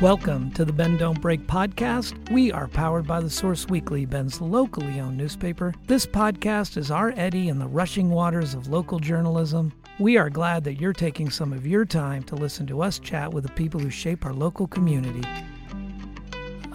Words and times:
Welcome 0.00 0.52
to 0.52 0.64
the 0.64 0.72
Bend 0.72 1.00
Don't 1.00 1.20
Break 1.20 1.46
podcast. 1.46 2.30
We 2.30 2.52
are 2.52 2.68
powered 2.68 3.06
by 3.06 3.20
the 3.20 3.30
Source 3.30 3.68
Weekly, 3.68 4.04
Bend's 4.04 4.40
locally 4.40 5.00
owned 5.00 5.16
newspaper. 5.16 5.74
This 5.86 6.06
podcast 6.06 6.76
is 6.76 6.90
our 6.90 7.12
eddy 7.16 7.48
in 7.48 7.58
the 7.58 7.66
rushing 7.66 8.10
waters 8.10 8.54
of 8.54 8.68
local 8.68 8.98
journalism. 9.00 9.72
We 9.98 10.16
are 10.16 10.30
glad 10.30 10.62
that 10.64 10.80
you're 10.80 10.92
taking 10.92 11.30
some 11.30 11.52
of 11.52 11.66
your 11.66 11.84
time 11.84 12.22
to 12.24 12.36
listen 12.36 12.66
to 12.68 12.82
us 12.82 12.98
chat 12.98 13.32
with 13.32 13.44
the 13.44 13.52
people 13.52 13.80
who 13.80 13.90
shape 13.90 14.24
our 14.24 14.32
local 14.32 14.66
community. 14.66 15.22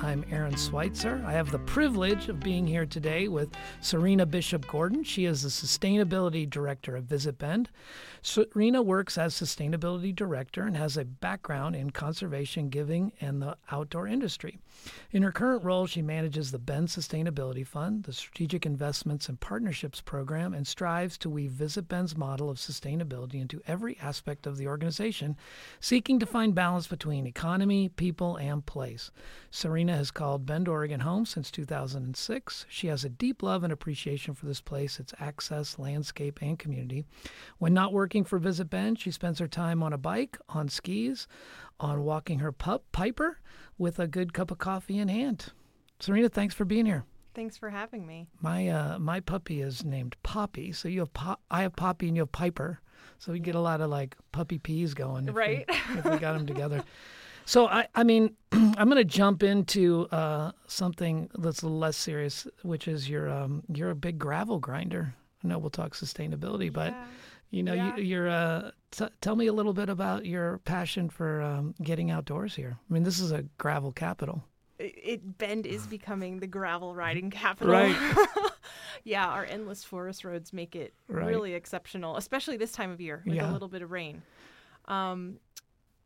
I'm 0.08 0.24
Aaron 0.32 0.56
Switzer. 0.56 1.22
I 1.28 1.34
have 1.34 1.52
the 1.52 1.60
privilege 1.60 2.30
of 2.30 2.40
being 2.40 2.66
here 2.66 2.86
today 2.86 3.28
with 3.28 3.50
Serena 3.82 4.26
Bishop 4.26 4.66
Gordon. 4.66 5.04
She 5.04 5.26
is 5.26 5.44
the 5.44 5.50
Sustainability 5.50 6.50
Director 6.50 6.96
of 6.96 7.04
Visit 7.04 7.38
Bend. 7.38 7.70
Serena 8.22 8.82
works 8.82 9.18
as 9.18 9.34
Sustainability 9.34 10.16
Director 10.16 10.64
and 10.64 10.78
has 10.78 10.96
a 10.96 11.04
background 11.04 11.76
in 11.76 11.90
conservation, 11.90 12.70
giving, 12.70 13.12
and 13.20 13.42
the 13.42 13.58
outdoor 13.70 14.08
industry. 14.08 14.60
In 15.12 15.24
her 15.24 15.32
current 15.34 15.66
role, 15.66 15.88
she 15.88 16.02
manages 16.02 16.52
the 16.52 16.60
Bend 16.60 16.88
Sustainability 16.88 17.68
Fund, 17.68 18.04
the 18.04 18.14
Strategic 18.14 18.66
Investments 18.66 19.28
and 19.28 19.38
Partnerships 19.42 20.00
Program, 20.00 20.54
and 20.54 20.66
strives 20.66 21.18
to 21.18 21.30
weave 21.30 21.52
Visit 21.52 21.90
Bend's 21.90 22.16
model 22.16 22.50
of 22.50 22.58
sustainability 22.58 23.42
into 23.42 23.62
every 23.68 23.98
aspect 24.00 24.48
of 24.48 24.56
the 24.56 24.68
organization, 24.68 25.36
seeking 25.82 26.18
to 26.20 26.26
find 26.26 26.56
balance 26.56 26.88
between 26.88 27.28
economy, 27.28 27.90
people, 27.90 28.38
and 28.38 28.66
place. 28.66 29.12
Serena 29.52 29.97
has 29.98 30.12
called 30.12 30.46
Bend, 30.46 30.68
Oregon 30.68 31.02
home 31.02 31.26
since 31.26 31.52
2006. 31.52 32.66
She 32.70 32.88
has 32.88 33.04
a 33.04 33.10
deep 33.10 33.44
love 33.44 33.64
and 33.64 33.74
appreciation 33.74 34.34
for 34.34 34.46
this 34.46 34.62
place, 34.62 35.00
its 35.00 35.14
access, 35.20 35.78
landscape, 35.78 36.40
and 36.42 36.58
community. 36.58 37.04
When 37.58 37.74
not 37.74 37.92
working 37.92 38.24
for 38.24 38.40
Visit 38.40 38.70
Bend, 38.70 39.00
she 39.00 39.12
spends 39.12 39.40
her 39.40 39.48
time 39.48 39.84
on 39.84 39.94
a 39.94 39.98
bike, 39.98 40.38
on 40.48 40.70
skis, 40.70 41.28
on 41.80 42.04
walking 42.04 42.40
her 42.40 42.52
pup, 42.52 42.84
Piper, 42.92 43.40
with 43.78 44.00
a 44.00 44.08
good 44.08 44.34
cup 44.34 44.52
of 44.52 44.60
coffee 44.60 45.00
in 45.00 45.10
hand. 45.10 45.48
Serena, 46.00 46.30
thanks 46.30 46.54
for 46.54 46.64
being 46.64 46.86
here. 46.86 47.04
Thanks 47.34 47.58
for 47.58 47.70
having 47.70 48.08
me. 48.08 48.28
My 48.42 48.68
uh, 48.68 49.00
my 49.00 49.20
puppy 49.20 49.62
is 49.62 49.84
named 49.84 50.16
Poppy, 50.24 50.72
so 50.72 50.88
you 50.88 51.02
have 51.02 51.14
Pop, 51.14 51.42
I 51.52 51.64
have 51.64 51.76
Poppy 51.76 52.08
and 52.08 52.18
you 52.18 52.22
have 52.22 52.32
Piper, 52.32 52.80
so 53.20 53.32
we 53.32 53.40
get 53.40 53.56
a 53.56 53.60
lot 53.60 53.82
of 53.82 53.90
like 53.90 54.16
puppy 54.32 54.58
peas 54.58 54.94
going. 54.94 55.28
If 55.28 55.36
right. 55.36 55.66
We, 55.68 56.00
if 56.00 56.06
we 56.06 56.18
got 56.18 56.34
them 56.34 56.48
together. 56.48 56.84
So 57.48 57.66
I, 57.68 57.88
I 57.96 58.04
mean, 58.04 58.36
I'm 58.52 58.90
going 58.90 58.98
to 58.98 59.06
jump 59.06 59.42
into 59.42 60.08
uh, 60.12 60.52
something 60.68 61.30
that's 61.40 61.62
a 61.62 61.66
little 61.66 61.80
less 61.80 61.96
serious, 61.96 62.46
which 62.64 62.90
is 62.90 63.10
you're 63.10 63.30
um, 63.30 63.64
you're 63.74 63.90
a 63.92 63.96
big 63.96 64.20
gravel 64.20 64.60
grinder. 64.60 65.14
I 65.44 65.48
know 65.48 65.58
we'll 65.58 65.70
talk 65.70 65.94
sustainability, 65.94 66.72
but 66.72 66.94
you 67.52 67.64
know 67.64 67.74
Yeah. 67.74 67.96
you, 67.96 68.04
you're. 68.04 68.28
Uh, 68.30 68.72
t- 68.92 69.06
tell 69.22 69.38
me 69.38 69.48
a 69.48 69.54
little 69.54 69.72
bit 69.74 69.88
about 69.88 70.26
your 70.26 70.58
passion 70.66 71.10
for 71.10 71.42
um, 71.42 71.74
getting 71.82 72.12
outdoors 72.12 72.54
here. 72.54 72.78
I 72.78 72.94
mean, 72.94 73.04
this 73.04 73.20
is 73.20 73.32
a 73.32 73.44
gravel 73.58 73.94
capital. 73.94 74.44
It, 74.78 74.94
it 75.02 75.38
Bend 75.38 75.66
is 75.66 75.88
becoming 75.98 76.42
the 76.42 76.48
gravel 76.48 76.96
riding 76.96 77.30
capital. 77.32 77.72
Right. 77.74 77.96
yeah, 79.06 79.26
our 79.26 79.46
endless 79.46 79.86
forest 79.86 80.26
roads 80.26 80.52
make 80.52 80.76
it 80.76 80.94
Right. 81.08 81.26
really 81.28 81.54
exceptional, 81.54 82.18
especially 82.18 82.58
this 82.58 82.74
time 82.74 82.92
of 82.92 83.00
year, 83.00 83.24
with 83.26 83.36
Yeah. 83.36 83.50
a 83.50 83.54
little 83.54 83.70
bit 83.70 83.82
of 83.84 83.92
rain. 83.92 84.22
Um, 84.90 85.38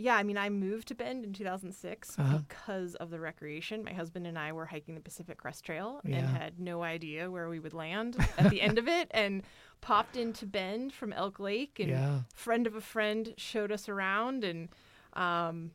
yeah, 0.02 0.16
I 0.16 0.23
mean, 0.23 0.38
I 0.38 0.49
moved 0.49 0.88
to 0.89 0.95
Bend 0.95 1.23
in 1.23 1.33
2006 1.33 2.17
Uh-huh. 2.19 2.39
because 2.39 2.95
of 2.95 3.09
the 3.09 3.19
recreation. 3.19 3.83
My 3.83 3.94
husband 3.94 4.25
and 4.27 4.38
I 4.38 4.52
were 4.52 4.66
hiking 4.66 4.95
the 4.95 5.02
Pacific 5.02 5.38
Crest 5.38 5.63
Trail 5.66 6.02
Yeah. 6.03 6.17
and 6.17 6.27
had 6.27 6.59
no 6.59 6.83
idea 6.83 7.30
where 7.30 7.47
we 7.49 7.59
would 7.59 7.73
land 7.73 8.17
at 8.38 8.49
the 8.49 8.61
end 8.61 8.77
of 8.77 8.88
it, 8.88 9.07
and 9.11 9.44
popped 9.81 10.16
into 10.17 10.45
Bend 10.45 10.94
from 10.94 11.13
Elk 11.13 11.39
Lake 11.39 11.79
and 11.79 11.89
Yeah. 11.89 12.19
friend 12.35 12.67
of 12.67 12.75
a 12.75 12.81
friend 12.81 13.33
showed 13.38 13.72
us 13.72 13.88
around 13.89 14.44
and 14.44 14.69
um 15.13 15.72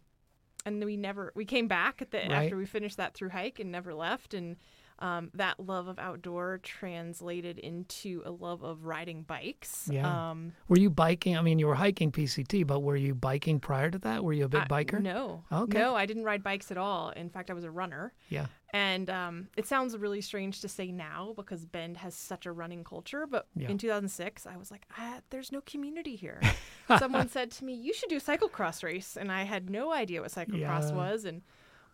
and 0.64 0.84
we 0.84 0.96
never 0.96 1.32
we 1.36 1.44
came 1.44 1.68
back 1.68 2.00
at 2.02 2.10
the 2.10 2.18
Right. 2.18 2.32
after 2.32 2.56
we 2.56 2.66
finished 2.66 2.96
that 2.96 3.14
through 3.14 3.28
hike 3.30 3.58
and 3.60 3.70
never 3.70 3.94
left 3.94 4.34
and 4.34 4.56
um, 4.98 5.30
that 5.34 5.60
love 5.60 5.88
of 5.88 5.98
outdoor 5.98 6.58
translated 6.58 7.58
into 7.58 8.22
a 8.24 8.30
love 8.30 8.62
of 8.62 8.84
riding 8.84 9.22
bikes. 9.22 9.88
Yeah. 9.92 10.30
Um, 10.30 10.52
Were 10.68 10.78
you 10.78 10.88
biking? 10.90 11.36
I 11.36 11.42
mean, 11.42 11.58
you 11.58 11.66
were 11.66 11.74
hiking 11.74 12.10
PCT, 12.10 12.66
but 12.66 12.80
were 12.80 12.96
you 12.96 13.14
biking 13.14 13.60
prior 13.60 13.90
to 13.90 13.98
that? 14.00 14.24
Were 14.24 14.32
you 14.32 14.44
a 14.46 14.48
big 14.48 14.62
I- 14.62 14.84
biker? 14.84 15.00
No. 15.02 15.44
Okay. 15.52 15.78
No, 15.78 15.94
I 15.94 16.06
didn't 16.06 16.24
ride 16.24 16.42
bikes 16.42 16.70
at 16.70 16.78
all. 16.78 17.10
In 17.10 17.28
fact, 17.28 17.50
I 17.50 17.54
was 17.54 17.64
a 17.64 17.70
runner. 17.70 18.12
Yeah. 18.30 18.46
And 18.72 19.08
um, 19.10 19.48
it 19.56 19.66
sounds 19.66 19.96
really 19.96 20.20
strange 20.20 20.60
to 20.60 20.68
say 20.68 20.90
now 20.90 21.32
because 21.36 21.64
Bend 21.64 21.96
has 21.98 22.14
such 22.14 22.46
a 22.46 22.52
running 22.52 22.82
culture. 22.84 23.26
But 23.26 23.46
Yeah. 23.54 23.68
in 23.68 23.78
2006, 23.78 24.46
I 24.46 24.56
was 24.56 24.70
like, 24.70 24.86
ah, 24.98 25.20
there's 25.30 25.52
no 25.52 25.60
community 25.62 26.16
here. 26.16 26.40
Someone 26.98 27.28
said 27.28 27.50
to 27.52 27.64
me, 27.64 27.74
you 27.74 27.94
should 27.94 28.08
do 28.08 28.16
a 28.16 28.20
cyclocross 28.20 28.82
race. 28.82 29.16
And 29.16 29.30
I 29.30 29.44
had 29.44 29.70
no 29.70 29.92
idea 29.92 30.20
what 30.20 30.30
cyclocross 30.32 30.90
Yeah. 30.90 30.94
was. 30.94 31.24
And 31.24 31.42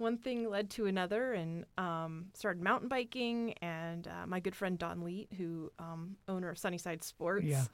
one 0.03 0.19
thing 0.19 0.51
led 0.51 0.69
to 0.71 0.87
another 0.87 1.33
and 1.33 1.65
um, 1.79 2.27
started 2.35 2.63
mountain 2.63 2.89
biking. 2.89 3.55
And 3.63 4.07
uh, 4.07 4.27
my 4.27 4.41
good 4.41 4.55
friend 4.55 4.79
Don 4.79 5.03
Leet, 5.03 5.29
who 5.39 5.73
um, 5.79 6.17
owner 6.29 6.51
of 6.51 6.59
Sunnyside 6.59 7.03
Sports, 7.03 7.47
Yeah. 7.47 7.65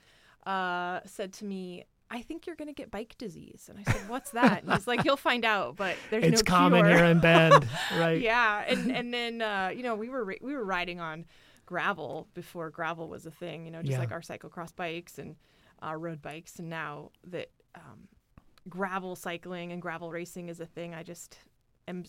uh, 0.46 1.00
said 1.06 1.32
to 1.34 1.44
me, 1.44 1.84
I 2.10 2.22
think 2.22 2.46
you're 2.46 2.56
going 2.56 2.68
to 2.68 2.74
get 2.74 2.90
bike 2.90 3.16
disease. 3.18 3.68
And 3.68 3.78
I 3.84 3.90
said, 3.92 4.08
What's 4.08 4.30
that? 4.30 4.62
And 4.62 4.72
he's 4.72 4.86
like, 4.86 5.04
You'll 5.04 5.16
find 5.18 5.44
out, 5.44 5.76
but 5.76 5.96
there's 6.10 6.24
It's 6.24 6.42
no 6.42 6.50
common 6.50 6.84
cure. 6.84 6.96
here 6.96 7.04
in 7.06 7.20
Bend, 7.20 7.66
right? 7.98 8.20
yeah, 8.20 8.64
and 8.66 8.90
and 8.90 9.12
then 9.12 9.42
uh, 9.42 9.70
you 9.76 9.82
know 9.82 9.94
we 9.94 10.08
were 10.08 10.24
we 10.24 10.54
were 10.54 10.64
riding 10.64 11.00
on 11.00 11.26
gravel 11.66 12.26
before 12.32 12.70
gravel 12.70 13.08
was 13.08 13.26
a 13.26 13.30
thing. 13.30 13.66
You 13.66 13.70
know, 13.72 13.82
just 13.82 13.92
Yeah. 13.92 13.98
like 13.98 14.10
our 14.12 14.22
cyclocross 14.22 14.74
bikes 14.74 15.18
and 15.18 15.36
our 15.82 15.98
road 15.98 16.22
bikes, 16.22 16.58
and 16.58 16.70
now 16.70 17.10
that 17.24 17.50
um, 17.74 18.08
gravel 18.70 19.14
cycling 19.14 19.72
and 19.72 19.82
gravel 19.82 20.10
racing 20.10 20.48
is 20.48 20.60
a 20.60 20.66
thing, 20.66 20.94
I 20.94 21.02
just 21.02 21.36
am. 21.86 22.04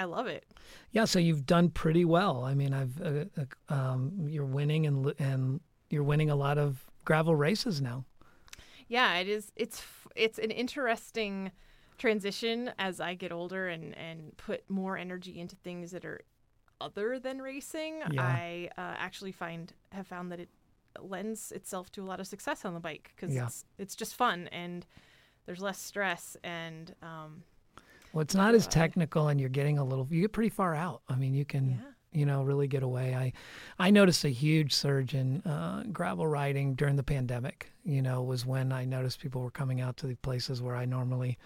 I 0.00 0.04
love 0.04 0.26
it. 0.26 0.44
Yeah, 0.92 1.04
so 1.04 1.18
you've 1.18 1.44
done 1.46 1.68
pretty 1.70 2.04
well. 2.04 2.44
I 2.44 2.54
mean, 2.54 2.72
I've 2.72 3.00
uh, 3.00 3.24
uh, 3.36 3.74
um, 3.74 4.26
you're 4.28 4.46
winning 4.46 4.86
and 4.86 5.12
and 5.18 5.60
you're 5.90 6.02
winning 6.04 6.30
a 6.30 6.36
lot 6.36 6.58
of 6.58 6.84
gravel 7.04 7.36
races 7.36 7.80
now. 7.80 8.04
Yeah, 8.88 9.18
it 9.18 9.28
is. 9.28 9.52
It's 9.56 9.82
it's 10.16 10.38
an 10.38 10.50
interesting 10.50 11.52
transition 11.98 12.72
as 12.78 13.00
I 13.00 13.14
get 13.14 13.30
older 13.32 13.68
and 13.68 13.96
and 13.96 14.36
put 14.36 14.68
more 14.70 14.96
energy 14.96 15.38
into 15.38 15.56
things 15.56 15.90
that 15.90 16.04
are 16.04 16.20
other 16.80 17.18
than 17.18 17.42
racing. 17.42 18.00
Yeah. 18.10 18.22
I 18.22 18.70
uh, 18.78 18.94
actually 18.98 19.32
find 19.32 19.72
have 19.92 20.06
found 20.06 20.32
that 20.32 20.40
it 20.40 20.48
lends 20.98 21.52
itself 21.52 21.92
to 21.92 22.02
a 22.02 22.06
lot 22.06 22.20
of 22.20 22.26
success 22.26 22.64
on 22.64 22.74
the 22.74 22.80
bike 22.80 23.12
because 23.14 23.34
Yeah. 23.34 23.46
it's 23.46 23.64
it's 23.78 23.94
just 23.96 24.14
fun 24.14 24.48
and 24.50 24.86
there's 25.46 25.60
less 25.60 25.78
stress 25.78 26.36
and 26.42 26.94
um, 27.02 27.42
Well, 28.12 28.22
it's 28.22 28.34
not 28.34 28.54
as 28.54 28.66
technical, 28.66 29.28
and 29.28 29.38
you're 29.40 29.48
getting 29.48 29.78
a 29.78 29.84
little. 29.84 30.06
You 30.10 30.22
get 30.22 30.32
pretty 30.32 30.50
far 30.50 30.74
out. 30.74 31.02
I 31.08 31.16
mean, 31.16 31.34
you 31.34 31.44
can. 31.44 31.70
yeah. 31.70 31.76
You 32.12 32.26
know, 32.26 32.42
really 32.42 32.66
get 32.66 32.82
away. 32.82 33.14
I, 33.14 33.32
I 33.78 33.90
noticed 33.92 34.24
a 34.24 34.30
huge 34.30 34.74
surge 34.74 35.14
in 35.14 35.42
uh, 35.42 35.84
gravel 35.92 36.26
riding 36.26 36.74
during 36.74 36.96
the 36.96 37.04
pandemic. 37.04 37.70
You 37.84 38.02
know, 38.02 38.24
was 38.24 38.44
when 38.44 38.72
I 38.72 38.84
noticed 38.84 39.20
people 39.20 39.42
were 39.42 39.50
coming 39.52 39.80
out 39.80 39.96
to 39.98 40.08
the 40.08 40.16
places 40.16 40.60
where 40.60 40.74
I 40.74 40.86
normally 40.86 41.38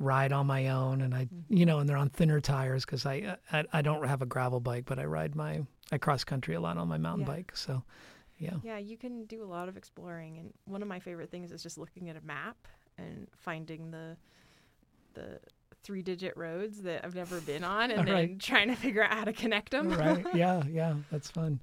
ride 0.00 0.32
on 0.32 0.44
my 0.48 0.70
own, 0.70 1.02
and 1.02 1.14
I, 1.14 1.26
Mm-hmm. 1.26 1.56
you 1.56 1.66
know, 1.66 1.78
and 1.78 1.88
they're 1.88 1.96
on 1.96 2.10
thinner 2.10 2.40
tires 2.40 2.84
because 2.84 3.06
I, 3.06 3.36
I, 3.52 3.62
I 3.72 3.80
don't 3.80 4.04
have 4.08 4.22
a 4.22 4.26
gravel 4.26 4.58
bike, 4.58 4.86
but 4.86 4.98
I 4.98 5.04
ride 5.04 5.36
my, 5.36 5.64
I 5.92 5.98
cross 5.98 6.24
country 6.24 6.56
a 6.56 6.60
lot 6.60 6.76
on 6.78 6.88
my 6.88 6.98
mountain 6.98 7.24
Yeah. 7.24 7.34
bike. 7.34 7.52
So, 7.56 7.84
yeah, 8.38 8.54
Yeah, 8.64 8.78
you 8.78 8.96
can 8.96 9.24
do 9.26 9.40
a 9.44 9.46
lot 9.46 9.68
of 9.68 9.76
exploring, 9.76 10.38
and 10.38 10.52
one 10.64 10.82
of 10.82 10.88
my 10.88 10.98
favorite 10.98 11.30
things 11.30 11.52
is 11.52 11.62
just 11.62 11.78
looking 11.78 12.10
at 12.10 12.16
a 12.16 12.20
map 12.22 12.56
and 12.98 13.28
finding 13.36 13.92
the 13.92 14.16
the 15.14 15.38
three 15.86 16.02
digit 16.02 16.36
roads 16.36 16.82
that 16.82 17.04
I've 17.04 17.14
never 17.14 17.40
been 17.40 17.62
on, 17.64 17.90
and 17.92 18.08
Right. 18.08 18.28
then 18.30 18.38
trying 18.38 18.68
to 18.68 18.74
figure 18.74 19.04
out 19.04 19.12
how 19.12 19.24
to 19.24 19.32
connect 19.32 19.70
them. 19.70 19.88
right. 19.90 20.24
Yeah, 20.34 20.62
yeah, 20.68 20.94
that's 21.12 21.30
fun. 21.30 21.60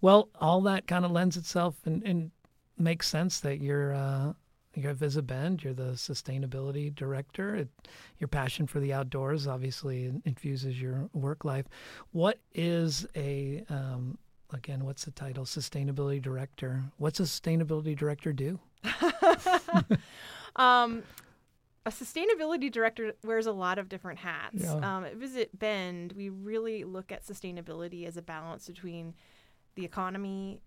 Well, 0.00 0.28
all 0.40 0.60
that 0.62 0.86
kind 0.86 1.04
of 1.04 1.10
lends 1.10 1.36
itself 1.36 1.74
and, 1.84 2.02
and 2.04 2.30
makes 2.78 3.08
sense 3.08 3.40
that 3.40 3.60
you're 3.60 3.92
uh, 3.92 4.32
you're 4.76 4.90
at 4.90 4.96
Visit 4.96 5.26
Bend. 5.26 5.62
You're 5.64 5.74
the 5.74 5.92
sustainability 5.92 6.94
director. 6.94 7.54
It, 7.56 7.68
your 8.18 8.28
passion 8.28 8.66
for 8.66 8.80
the 8.80 8.92
outdoors 8.92 9.46
obviously 9.46 10.12
infuses 10.24 10.80
your 10.80 11.08
work 11.12 11.44
life. 11.44 11.66
What 12.12 12.38
is 12.54 13.06
a 13.16 13.64
um, 13.68 14.18
again? 14.52 14.84
What's 14.84 15.04
the 15.04 15.10
title? 15.12 15.44
Sustainability 15.44 16.20
director. 16.22 16.82
What's 16.98 17.20
a 17.20 17.24
sustainability 17.24 17.96
director 17.96 18.32
do? 18.32 18.58
um, 20.56 21.02
a 21.86 21.90
sustainability 21.90 22.70
director 22.70 23.12
wears 23.24 23.46
a 23.46 23.52
lot 23.52 23.78
of 23.78 23.88
different 23.88 24.18
hats. 24.18 24.62
Yeah. 24.62 24.74
Um, 24.74 25.04
at 25.04 25.16
Visit 25.16 25.58
Bend, 25.58 26.12
we 26.12 26.30
really 26.30 26.84
look 26.84 27.12
at 27.12 27.24
sustainability 27.24 28.06
as 28.06 28.16
a 28.16 28.22
balance 28.22 28.66
between 28.66 29.14
the 29.74 29.84
economy, 29.84 30.60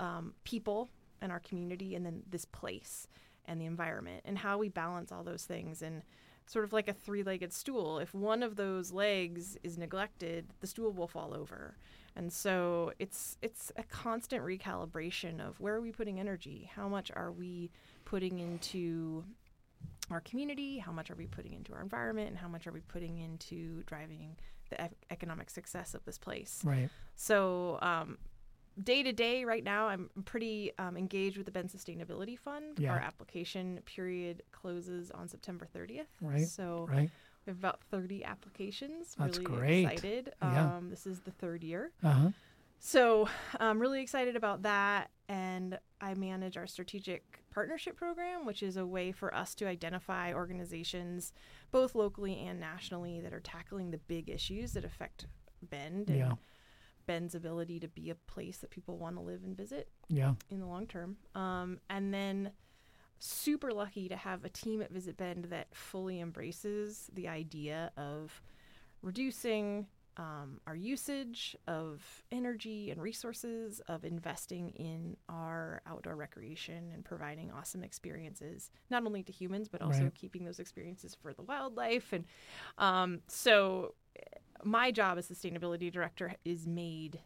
um, 0.00 0.34
people, 0.44 0.88
and 1.20 1.30
our 1.30 1.40
community, 1.40 1.94
and 1.94 2.04
then 2.04 2.22
this 2.28 2.44
place 2.44 3.06
and 3.44 3.60
the 3.60 3.66
environment, 3.66 4.22
and 4.24 4.38
how 4.38 4.58
we 4.58 4.68
balance 4.68 5.12
all 5.12 5.22
those 5.22 5.44
things. 5.44 5.82
And 5.82 6.02
sort 6.46 6.64
of 6.64 6.72
like 6.72 6.88
a 6.88 6.92
three 6.92 7.22
legged 7.22 7.52
stool, 7.52 7.98
if 7.98 8.12
one 8.14 8.42
of 8.42 8.56
those 8.56 8.92
legs 8.92 9.56
is 9.62 9.78
neglected, 9.78 10.46
the 10.60 10.66
stool 10.66 10.92
will 10.92 11.08
fall 11.08 11.34
over. 11.34 11.76
And 12.16 12.32
so 12.32 12.92
it's 12.98 13.36
it's 13.42 13.70
a 13.76 13.82
constant 13.84 14.42
recalibration 14.42 15.46
of 15.46 15.60
where 15.60 15.74
are 15.74 15.80
we 15.80 15.92
putting 15.92 16.18
energy? 16.18 16.70
How 16.74 16.88
much 16.88 17.10
are 17.14 17.30
we 17.30 17.70
putting 18.04 18.38
into 18.38 19.24
our 20.10 20.20
community, 20.20 20.78
how 20.78 20.92
much 20.92 21.10
are 21.10 21.14
we 21.16 21.26
putting 21.26 21.52
into 21.52 21.72
our 21.74 21.80
environment, 21.82 22.28
and 22.28 22.38
how 22.38 22.48
much 22.48 22.66
are 22.66 22.72
we 22.72 22.80
putting 22.80 23.18
into 23.18 23.82
driving 23.84 24.36
the 24.70 24.84
e- 24.84 24.88
economic 25.10 25.50
success 25.50 25.94
of 25.94 26.04
this 26.04 26.18
place. 26.18 26.62
Right. 26.64 26.88
So, 27.14 27.78
um, 27.82 28.18
day 28.82 29.02
to 29.02 29.12
day, 29.12 29.44
right 29.44 29.64
now, 29.64 29.88
I'm 29.88 30.10
pretty 30.24 30.72
um, 30.78 30.96
engaged 30.96 31.36
with 31.36 31.46
the 31.46 31.52
Bend 31.52 31.70
Sustainability 31.70 32.38
Fund. 32.38 32.78
Yeah. 32.78 32.92
Our 32.92 32.98
application 32.98 33.80
period 33.86 34.42
closes 34.52 35.10
on 35.10 35.28
September 35.28 35.66
30th. 35.74 36.06
Right, 36.20 36.46
So, 36.46 36.86
Right. 36.90 37.10
we 37.46 37.50
have 37.50 37.58
about 37.58 37.80
30 37.90 38.24
applications. 38.24 39.14
That's 39.18 39.38
really 39.38 39.56
great. 39.56 39.84
excited. 39.84 40.32
Yeah. 40.42 40.76
Um, 40.76 40.90
this 40.90 41.06
is 41.06 41.20
the 41.20 41.30
third 41.32 41.62
year. 41.64 41.92
Uh 42.02 42.10
huh. 42.10 42.28
So 42.78 43.28
I'm 43.58 43.78
really 43.80 44.00
excited 44.00 44.36
about 44.36 44.62
that. 44.62 45.10
And 45.28 45.78
I 46.00 46.14
manage 46.14 46.56
our 46.56 46.66
strategic 46.66 47.42
partnership 47.50 47.96
program, 47.96 48.46
which 48.46 48.62
is 48.62 48.76
a 48.76 48.86
way 48.86 49.10
for 49.12 49.34
us 49.34 49.54
to 49.56 49.66
identify 49.66 50.32
organizations, 50.32 51.32
both 51.72 51.94
locally 51.94 52.38
and 52.46 52.60
nationally, 52.60 53.20
that 53.20 53.32
are 53.32 53.40
tackling 53.40 53.90
the 53.90 53.98
big 53.98 54.28
issues 54.30 54.72
that 54.74 54.84
affect 54.84 55.26
Bend 55.62 56.10
and 56.10 56.36
Bend's 57.06 57.34
ability 57.34 57.80
to 57.80 57.88
be 57.88 58.10
a 58.10 58.14
place 58.14 58.58
that 58.58 58.70
people 58.70 58.98
want 58.98 59.16
to 59.16 59.22
live 59.22 59.42
and 59.42 59.56
visit 59.56 59.88
Yeah. 60.08 60.34
in 60.50 60.60
the 60.60 60.66
long 60.66 60.86
term. 60.86 61.16
Um, 61.34 61.80
and 61.90 62.12
then 62.12 62.52
super 63.18 63.72
lucky 63.72 64.08
to 64.08 64.16
have 64.16 64.44
a 64.44 64.48
team 64.48 64.82
at 64.82 64.90
Visit 64.92 65.16
Bend 65.16 65.46
that 65.46 65.74
fully 65.74 66.20
embraces 66.20 67.08
the 67.14 67.26
idea 67.28 67.90
of 67.96 68.42
reducing 69.02 69.86
um, 70.16 70.60
our 70.66 70.74
usage 70.74 71.56
of 71.66 72.02
energy 72.32 72.90
and 72.90 73.00
resources, 73.02 73.80
of 73.88 74.04
investing 74.04 74.70
in 74.70 75.16
our 75.28 75.82
outdoor 75.86 76.16
recreation 76.16 76.90
and 76.94 77.04
providing 77.04 77.50
awesome 77.50 77.82
experiences, 77.84 78.70
not 78.90 79.04
only 79.04 79.22
to 79.22 79.32
humans, 79.32 79.68
but 79.68 79.82
also 79.82 80.04
Right. 80.04 80.14
keeping 80.14 80.44
those 80.44 80.58
experiences 80.58 81.14
for 81.14 81.32
the 81.34 81.42
wildlife. 81.42 82.12
And 82.12 82.24
um, 82.78 83.20
so, 83.28 83.94
my 84.64 84.90
job 84.90 85.18
as 85.18 85.28
sustainability 85.28 85.92
director 85.92 86.34
is 86.44 86.66
made 86.66 87.20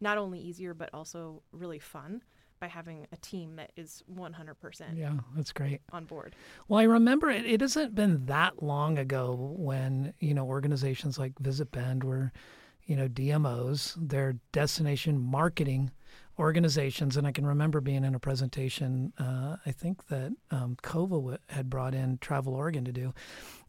not 0.00 0.18
only 0.18 0.38
easier, 0.38 0.74
but 0.74 0.90
also 0.92 1.42
really 1.52 1.78
fun 1.78 2.22
by 2.60 2.66
having 2.68 3.06
a 3.12 3.16
team 3.16 3.56
that 3.56 3.72
is 3.76 4.02
100% 4.12 4.96
Yeah. 4.96 5.14
That's 5.34 5.52
great. 5.52 5.80
on 5.92 6.04
board. 6.04 6.34
Well, 6.68 6.80
I 6.80 6.84
remember 6.84 7.30
it, 7.30 7.44
it 7.46 7.60
hasn't 7.60 7.94
been 7.94 8.26
that 8.26 8.62
long 8.62 8.98
ago 8.98 9.54
when, 9.56 10.14
you 10.20 10.34
know, 10.34 10.46
organizations 10.46 11.18
like 11.18 11.38
Visit 11.38 11.70
Bend 11.72 12.04
were, 12.04 12.32
you 12.84 12.96
know, 12.96 13.08
DMOs, 13.08 13.94
they're 13.96 14.36
destination 14.52 15.20
marketing 15.20 15.90
organizations. 16.38 17.16
And 17.16 17.26
I 17.26 17.32
can 17.32 17.46
remember 17.46 17.80
being 17.80 18.04
in 18.04 18.14
a 18.14 18.18
presentation, 18.18 19.12
uh, 19.18 19.56
I 19.64 19.72
think 19.72 20.06
that 20.08 20.32
um, 20.50 20.76
COVA 20.82 21.14
w- 21.16 21.38
had 21.48 21.70
brought 21.70 21.94
in 21.94 22.18
Travel 22.18 22.54
Oregon 22.54 22.84
to 22.84 22.92
do. 22.92 23.14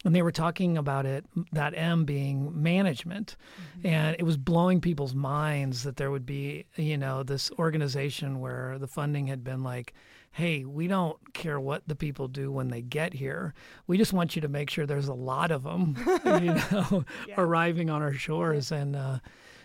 And 0.06 0.16
they 0.16 0.22
were 0.22 0.32
talking 0.32 0.78
about 0.78 1.06
it, 1.06 1.26
that 1.54 1.74
M 1.76 2.06
being 2.06 2.62
management. 2.62 3.36
And 3.84 4.16
it 4.20 4.24
was 4.24 4.38
blowing 4.38 4.80
people's 4.82 5.16
minds 5.16 5.84
that 5.84 5.98
there 5.98 6.12
would 6.12 6.26
be, 6.26 6.66
you 6.76 6.98
know, 6.98 7.24
this 7.24 7.52
organization 7.58 8.40
where 8.40 8.78
the 8.80 8.88
funding 8.88 9.28
had 9.28 9.44
been 9.44 9.64
like, 9.64 9.94
hey, 10.32 10.66
we 10.66 10.88
don't 10.88 11.34
care 11.34 11.60
what 11.60 11.82
the 11.88 11.96
people 11.96 12.28
do 12.28 12.52
when 12.52 12.68
they 12.68 12.82
get 12.82 13.14
here. 13.14 13.56
We 13.88 13.98
just 13.98 14.14
want 14.14 14.36
you 14.36 14.42
to 14.44 14.48
make 14.48 14.70
sure 14.70 14.86
there's 14.86 15.08
a 15.08 15.14
lot 15.14 15.50
of 15.52 15.64
them, 15.64 15.96
you 16.26 16.54
know, 16.72 17.04
Yeah. 17.28 17.36
arriving 17.40 17.90
on 17.90 18.04
our 18.04 18.14
shores. 18.14 18.72
And, 18.72 18.96
uh, 18.96 19.18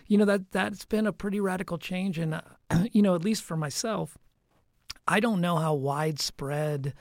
you 0.07 0.17
know, 0.17 0.25
that, 0.25 0.51
that's 0.51 0.85
been 0.85 1.07
a 1.07 1.13
pretty 1.13 1.39
radical 1.39 1.77
change. 1.77 2.17
And, 2.17 2.35
uh, 2.35 2.41
you 2.91 3.01
know, 3.01 3.15
at 3.15 3.23
least 3.23 3.43
for 3.43 3.57
myself, 3.57 4.17
I 5.07 5.19
don't 5.19 5.41
know 5.41 5.57
how 5.57 5.73
widespread 5.73 6.93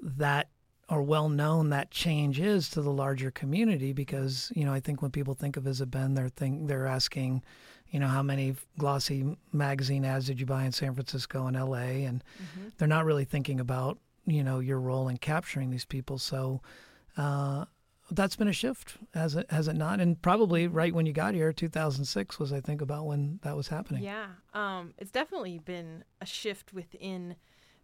that 0.00 0.48
or 0.88 1.02
well 1.02 1.28
known 1.28 1.70
that 1.70 1.90
change 1.90 2.40
is 2.40 2.68
to 2.70 2.82
the 2.82 2.90
larger 2.90 3.30
community 3.30 3.92
because 3.92 4.50
you 4.56 4.64
know 4.64 4.72
I 4.72 4.80
think 4.80 5.02
when 5.02 5.12
people 5.12 5.34
think 5.34 5.56
of 5.56 5.62
Visit 5.62 5.90
Bend 5.90 6.16
they're 6.16 6.28
think 6.28 6.66
they're 6.66 6.86
asking 6.86 7.44
you 7.90 8.00
know 8.00 8.08
how 8.08 8.22
many 8.22 8.56
glossy 8.76 9.36
magazine 9.52 10.04
ads 10.04 10.26
did 10.26 10.40
you 10.40 10.46
buy 10.46 10.64
in 10.64 10.72
San 10.72 10.94
Francisco 10.94 11.46
and 11.46 11.56
LA 11.56 12.06
and 12.08 12.24
they're 12.78 12.88
not 12.88 13.04
really 13.04 13.24
thinking 13.24 13.60
about 13.60 13.98
you 14.26 14.42
know 14.42 14.58
your 14.58 14.80
role 14.80 15.08
in 15.08 15.16
capturing 15.16 15.70
these 15.70 15.84
people. 15.84 16.18
So 16.18 16.60
uh, 17.16 17.66
that's 18.12 18.36
been 18.36 18.48
a 18.48 18.52
shift 18.52 18.96
has 19.14 19.34
it 19.36 19.50
has 19.50 19.68
it 19.68 19.74
not 19.76 20.00
and 20.00 20.20
probably 20.22 20.66
right 20.66 20.94
when 20.94 21.06
you 21.06 21.12
got 21.12 21.34
here 21.34 21.52
2006 21.52 22.38
was 22.38 22.52
I 22.52 22.60
think 22.60 22.80
about 22.80 23.06
when 23.06 23.38
that 23.42 23.56
was 23.56 23.68
happening 23.68 24.02
Yeah, 24.02 24.26
um, 24.54 24.94
it's 24.98 25.10
definitely 25.10 25.58
been 25.58 26.04
a 26.20 26.26
shift 26.26 26.72
within 26.72 27.36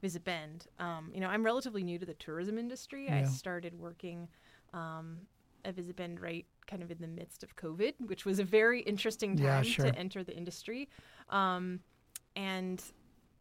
Visit 0.02 0.24
Bend. 0.24 0.66
Um, 0.78 1.10
you 1.14 1.20
know, 1.20 1.28
I'm 1.28 1.44
relatively 1.44 1.82
new 1.82 1.98
to 1.98 2.04
the 2.04 2.14
tourism 2.14 2.58
industry. 2.58 3.08
I 3.08 3.24
started 3.24 3.78
working 3.78 4.28
um, 4.74 5.20
at 5.64 5.74
Visit 5.74 5.96
Bend 5.96 6.20
right 6.20 6.44
kind 6.66 6.82
of 6.82 6.90
in 6.90 6.98
the 7.00 7.08
midst 7.08 7.42
of 7.42 7.56
COVID, 7.56 7.94
which 8.06 8.24
was 8.26 8.38
a 8.38 8.44
very 8.44 8.80
interesting 8.82 9.36
time 9.36 9.44
Yeah, 9.46 9.62
sure. 9.62 9.86
to 9.86 9.98
enter 9.98 10.22
the 10.22 10.36
industry. 10.36 10.88
Um, 11.30 11.80
and, 12.36 12.82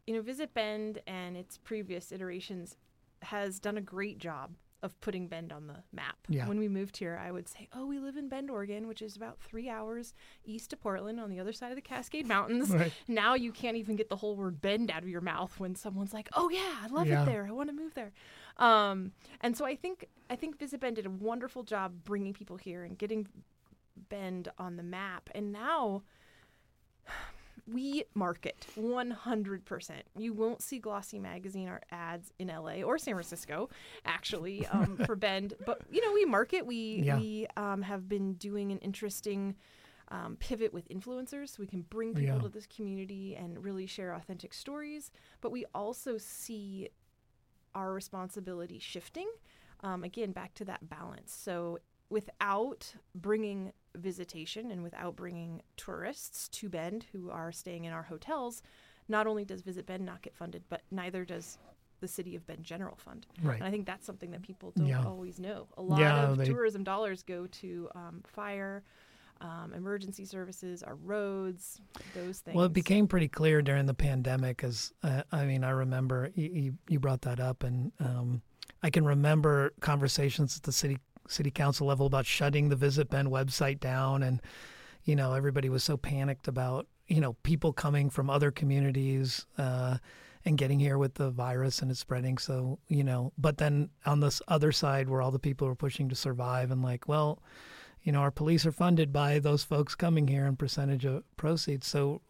you 0.08 0.14
know, 0.14 0.22
Visit 0.22 0.54
Bend 0.54 1.02
and 1.08 1.36
its 1.36 1.58
previous 1.58 2.12
iterations 2.14 2.78
has 3.22 3.60
done 3.60 3.78
a 3.78 3.82
great 3.82 4.18
job 4.18 4.52
of 4.86 5.00
putting 5.02 5.28
Bend 5.28 5.52
on 5.52 5.68
the 5.68 5.84
map. 5.92 6.16
Yeah. 6.30 6.48
When 6.48 6.58
we 6.60 6.70
moved 6.70 6.96
here, 6.96 7.20
I 7.22 7.32
would 7.32 7.50
say, 7.50 7.68
oh, 7.76 7.86
we 7.86 8.00
live 8.00 8.16
in 8.16 8.30
Bend, 8.30 8.50
Oregon, 8.50 8.88
which 8.88 9.02
is 9.02 9.18
about 9.18 9.40
three 9.42 9.68
hours 9.68 10.14
east 10.46 10.72
of 10.72 10.80
Portland 10.80 11.20
on 11.20 11.30
the 11.30 11.40
other 11.40 11.52
side 11.52 11.72
of 11.72 11.76
the 11.76 11.82
Cascade 11.82 12.28
Mountains. 12.28 12.70
Right. 12.70 12.94
Now 13.08 13.34
you 13.34 13.52
can't 13.52 13.76
even 13.76 13.98
get 13.98 14.08
the 14.10 14.16
whole 14.16 14.36
word 14.38 14.62
Bend 14.62 14.90
out 14.92 15.04
of 15.04 15.10
your 15.10 15.20
mouth 15.22 15.60
when 15.60 15.76
someone's 15.76 16.14
like, 16.14 16.30
oh, 16.34 16.50
yeah, 16.50 16.76
I 16.82 16.88
love 16.88 17.08
Yeah. 17.08 17.24
it 17.24 17.26
there. 17.26 17.46
I 17.48 17.52
want 17.52 17.70
to 17.70 17.76
move 17.76 17.94
there. 17.96 18.14
Um, 18.58 19.12
and 19.42 19.58
so 19.58 19.66
I 19.66 19.76
think 19.76 20.08
I 20.30 20.36
think 20.38 20.58
Visit 20.58 20.80
Bend 20.80 20.96
did 20.96 21.06
a 21.06 21.10
wonderful 21.10 21.64
job 21.64 21.92
bringing 22.06 22.34
people 22.34 22.56
here 22.56 22.84
and 22.84 22.98
getting 22.98 23.28
Bend 24.10 24.50
on 24.58 24.78
the 24.78 24.84
map. 24.84 25.30
And 25.36 25.52
now 25.52 26.04
we 27.68 28.04
market 28.14 28.66
100%. 28.78 29.92
You 30.18 30.34
won't 30.34 30.62
see 30.62 30.80
glossy 30.80 31.20
magazine 31.20 31.68
or 31.68 31.82
ads 31.92 32.32
in 32.40 32.48
LA 32.50 32.82
or 32.84 32.98
San 32.98 33.14
Francisco, 33.16 33.70
actually, 34.06 34.66
um, 34.74 34.98
for 35.06 35.16
Bend. 35.16 35.54
But, 35.66 35.82
you 35.92 36.06
know, 36.06 36.14
we 36.14 36.26
market. 36.26 36.66
We, 36.66 37.02
Yeah. 37.04 37.18
we 37.18 37.48
um, 37.58 37.82
have 37.82 38.08
been 38.08 38.34
doing 38.34 38.72
an 38.72 38.78
interesting 38.80 39.56
um, 40.10 40.38
pivot 40.40 40.72
with 40.74 40.88
influencers 40.90 41.50
so 41.50 41.56
we 41.60 41.66
can 41.68 41.82
bring 41.82 42.14
people 42.14 42.36
Yeah. 42.36 42.42
to 42.42 42.50
this 42.50 42.68
community 42.68 43.36
and 43.36 43.64
really 43.64 43.88
share 43.88 44.14
authentic 44.14 44.54
stories. 44.54 45.12
But 45.42 45.52
we 45.52 45.66
also 45.74 46.18
see 46.20 46.90
our 47.74 47.92
responsibility 47.94 48.78
shifting. 48.80 49.28
Um, 49.82 50.04
again, 50.04 50.32
back 50.32 50.54
to 50.56 50.66
that 50.66 50.88
balance. 50.90 51.34
So, 51.34 51.80
without 52.10 52.94
bringing 53.16 53.74
visitation 53.98 54.72
and 54.72 54.84
without 54.84 55.16
bringing 55.16 55.62
tourists 55.78 56.48
to 56.50 56.70
Bend 56.70 57.06
who 57.12 57.30
are 57.30 57.52
staying 57.52 57.86
in 57.86 57.94
our 57.94 58.04
hotels, 58.04 58.62
not 59.08 59.28
only 59.28 59.46
does 59.46 59.62
Visit 59.62 59.86
Bend 59.86 60.06
not 60.06 60.22
get 60.22 60.36
funded, 60.36 60.64
but 60.70 60.82
neither 60.92 61.26
does 61.26 61.58
the 62.02 62.08
City 62.08 62.36
of 62.36 62.46
Bend 62.46 62.64
General 62.64 62.96
Fund. 62.98 63.26
right 63.42 63.56
And 63.56 63.64
I 63.64 63.72
think 63.72 63.86
that's 63.86 64.06
something 64.06 64.32
that 64.32 64.42
people 64.42 64.72
don't 64.76 64.88
Yeah. 64.88 65.04
always 65.06 65.40
know. 65.40 65.68
A 65.78 65.82
lot 65.82 66.00
Yeah, 66.00 66.30
of 66.30 66.38
they- 66.38 66.46
tourism 66.46 66.84
dollars 66.84 67.24
go 67.24 67.48
to 67.48 67.90
um, 67.96 68.22
fire, 68.28 68.84
um, 69.42 69.74
emergency 69.74 70.26
services, 70.26 70.84
our 70.84 70.96
roads, 70.96 71.82
those 72.14 72.40
things. 72.40 72.56
Well, 72.56 72.66
it 72.66 72.74
became 72.74 73.08
pretty 73.08 73.28
clear 73.28 73.62
during 73.62 73.86
the 73.86 73.94
pandemic, 73.94 74.64
as 74.64 74.94
uh, 75.04 75.24
I 75.32 75.46
mean, 75.46 75.64
I 75.64 75.72
remember 75.72 76.32
you, 76.36 76.50
you, 76.54 76.78
you 76.90 77.00
brought 77.00 77.22
that 77.22 77.40
up, 77.40 77.64
and 77.64 77.92
um, 78.00 78.42
I 78.84 78.90
can 78.90 79.06
remember 79.06 79.74
conversations 79.80 80.56
at 80.58 80.64
the 80.64 80.72
city 80.72 80.98
city 81.28 81.52
council 81.52 81.88
level 81.88 82.06
about 82.06 82.26
shutting 82.26 82.70
the 82.70 82.76
Visit 82.76 83.10
Bend 83.10 83.30
website 83.30 83.80
down, 83.80 84.24
and 84.24 84.42
you 85.04 85.16
know, 85.16 85.34
everybody 85.34 85.70
was 85.70 85.84
so 85.84 85.98
panicked 85.98 86.48
about 86.48 86.88
you 87.08 87.22
know 87.22 87.34
people 87.44 87.74
coming 87.74 88.10
from 88.10 88.30
other 88.30 88.52
communities. 88.52 89.46
Uh, 89.58 89.98
and 90.48 90.60
getting 90.60 90.80
here 90.80 91.00
with 91.00 91.16
the 91.16 91.32
virus 91.32 91.82
and 91.82 91.90
it's 91.90 92.00
spreading 92.00 92.38
so 92.38 92.78
you 92.88 93.04
know 93.04 93.34
but 93.36 93.58
then 93.58 93.90
on 94.06 94.20
this 94.20 94.44
other 94.48 94.72
side 94.72 95.10
where 95.10 95.20
all 95.20 95.32
the 95.32 95.40
people 95.40 95.68
were 95.68 95.74
pushing 95.74 96.08
to 96.08 96.14
survive 96.14 96.70
and 96.70 96.84
like 96.84 97.08
well 97.08 97.42
you 98.06 98.12
know, 98.12 98.20
our 98.20 98.32
police 98.32 98.68
are 98.68 98.72
funded 98.72 99.12
by 99.12 99.40
those 99.40 99.64
folks 99.64 99.96
coming 99.96 100.28
here 100.28 100.46
and 100.46 100.60
percentage 100.60 101.06
of 101.06 101.24
proceeds. 101.38 101.88
So 101.88 102.22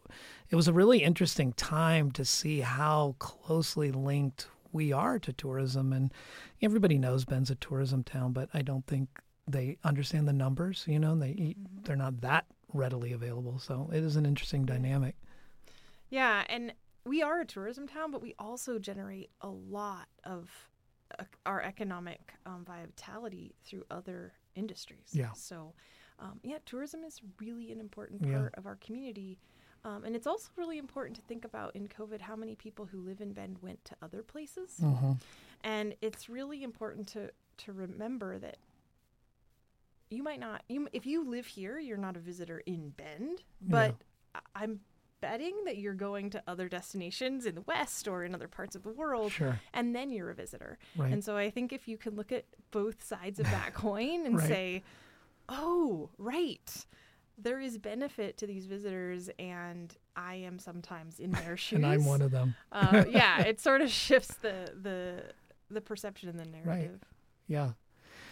it 0.50 0.56
was 0.56 0.70
a 0.70 0.74
really 0.74 1.04
interesting 1.04 1.52
time 1.52 2.12
to 2.12 2.24
see 2.24 2.62
how 2.62 3.18
closely 3.20 3.92
linked 3.92 4.48
we 4.76 4.92
are 4.92 5.18
to 5.20 5.34
tourism. 5.34 5.94
And 5.94 6.14
everybody 6.62 6.98
knows 6.98 7.26
Bend's 7.26 7.50
a 7.50 7.56
tourism 7.56 8.04
town, 8.04 8.34
but 8.34 8.50
I 8.54 8.62
don't 8.62 8.86
think 8.86 9.10
they 9.48 9.78
understand 9.84 10.28
the 10.28 10.34
numbers. 10.34 10.84
You 10.88 11.00
know, 11.00 11.16
they 11.16 11.56
they're 11.84 11.96
not 11.96 12.22
that 12.22 12.46
readily 12.74 13.14
available. 13.14 13.58
So 13.58 13.90
it 13.94 14.04
is 14.04 14.16
an 14.16 14.26
interesting 14.26 14.66
dynamic. 14.66 15.16
Yeah, 16.10 16.44
and 16.50 16.74
we 17.06 17.24
are 17.24 17.40
a 17.40 17.46
tourism 17.46 17.88
town, 17.88 18.12
but 18.12 18.22
we 18.22 18.36
also 18.38 18.78
generate 18.78 19.30
a 19.42 19.50
lot 19.50 20.08
of 20.24 20.50
our 21.46 21.62
economic 21.62 22.34
um, 22.46 22.66
vitality 22.66 23.56
through 23.64 23.86
other 23.92 24.34
industries. 24.56 25.10
Yeah. 25.12 25.32
So, 25.34 25.74
um, 26.20 26.40
yeah, 26.44 26.58
tourism 26.66 27.04
is 27.04 27.22
really 27.40 27.72
an 27.72 27.80
important 27.80 28.26
Yeah. 28.26 28.38
part 28.38 28.56
of 28.58 28.66
our 28.66 28.76
community. 28.76 29.40
Um, 29.86 30.04
and 30.04 30.16
it's 30.16 30.26
also 30.28 30.50
really 30.58 30.78
important 30.80 31.16
to 31.18 31.22
think 31.22 31.46
about 31.46 31.76
in 31.76 31.88
COVID 31.88 32.20
how 32.20 32.36
many 32.36 32.56
people 32.56 32.86
who 32.88 33.00
live 33.00 33.22
in 33.22 33.32
Bend 33.34 33.60
went 33.62 33.86
to 33.86 33.96
other 34.02 34.24
places. 34.24 34.78
hmm 34.80 35.14
And 35.64 35.96
it's 36.02 36.28
really 36.28 36.64
important 36.64 37.08
to 37.10 37.32
to 37.58 37.72
remember 37.72 38.38
that 38.40 38.58
you 40.10 40.22
might 40.24 40.40
not 40.40 40.64
you 40.68 40.88
if 40.92 41.06
you 41.06 41.24
live 41.24 41.46
here 41.46 41.80
you're 41.80 41.98
not 41.98 42.16
a 42.18 42.20
visitor 42.20 42.62
in 42.66 42.90
bend 42.90 43.44
but 43.62 43.96
I- 44.36 44.40
i'm 44.64 44.82
betting 45.22 45.56
that 45.66 45.78
you're 45.78 45.94
going 45.94 46.30
to 46.32 46.44
other 46.48 46.68
destinations 46.68 47.46
in 47.46 47.56
the 47.56 47.62
west 47.62 48.08
or 48.08 48.24
in 48.26 48.36
other 48.36 48.48
parts 48.50 48.76
of 48.76 48.84
the 48.84 48.92
world 48.92 49.32
Sure. 49.32 49.60
and 49.74 49.96
then 49.96 50.12
you're 50.12 50.30
a 50.30 50.36
visitor 50.36 50.78
Right. 50.98 51.12
and 51.14 51.24
so 51.24 51.36
i 51.38 51.50
think 51.50 51.72
if 51.74 51.88
you 51.88 51.98
can 51.98 52.16
look 52.16 52.32
at 52.34 52.44
both 52.72 53.04
sides 53.04 53.40
of 53.40 53.46
that 53.50 53.74
coin 53.86 54.26
and 54.26 54.36
Right. 54.38 54.48
say 54.48 54.84
oh 55.50 56.10
right 56.18 56.86
there 57.38 57.60
is 57.60 57.78
benefit 57.78 58.38
to 58.38 58.48
these 58.48 58.66
visitors 58.66 59.30
and 59.40 59.96
i 60.16 60.36
am 60.36 60.58
sometimes 60.60 61.20
in 61.20 61.32
their 61.32 61.58
shoes 61.58 61.78
and 61.84 61.86
I'm 61.86 62.06
one 62.06 62.22
of 62.22 62.32
them. 62.32 62.56
uh, 62.72 63.04
yeah 63.10 63.42
it 63.46 63.60
sort 63.60 63.82
of 63.82 63.90
shifts 63.90 64.36
the 64.42 64.72
the 64.82 65.24
the 65.70 65.82
perception 65.82 66.30
and 66.30 66.40
the 66.40 66.46
narrative 66.46 66.92
right. 66.92 67.00
Yeah. 67.48 67.72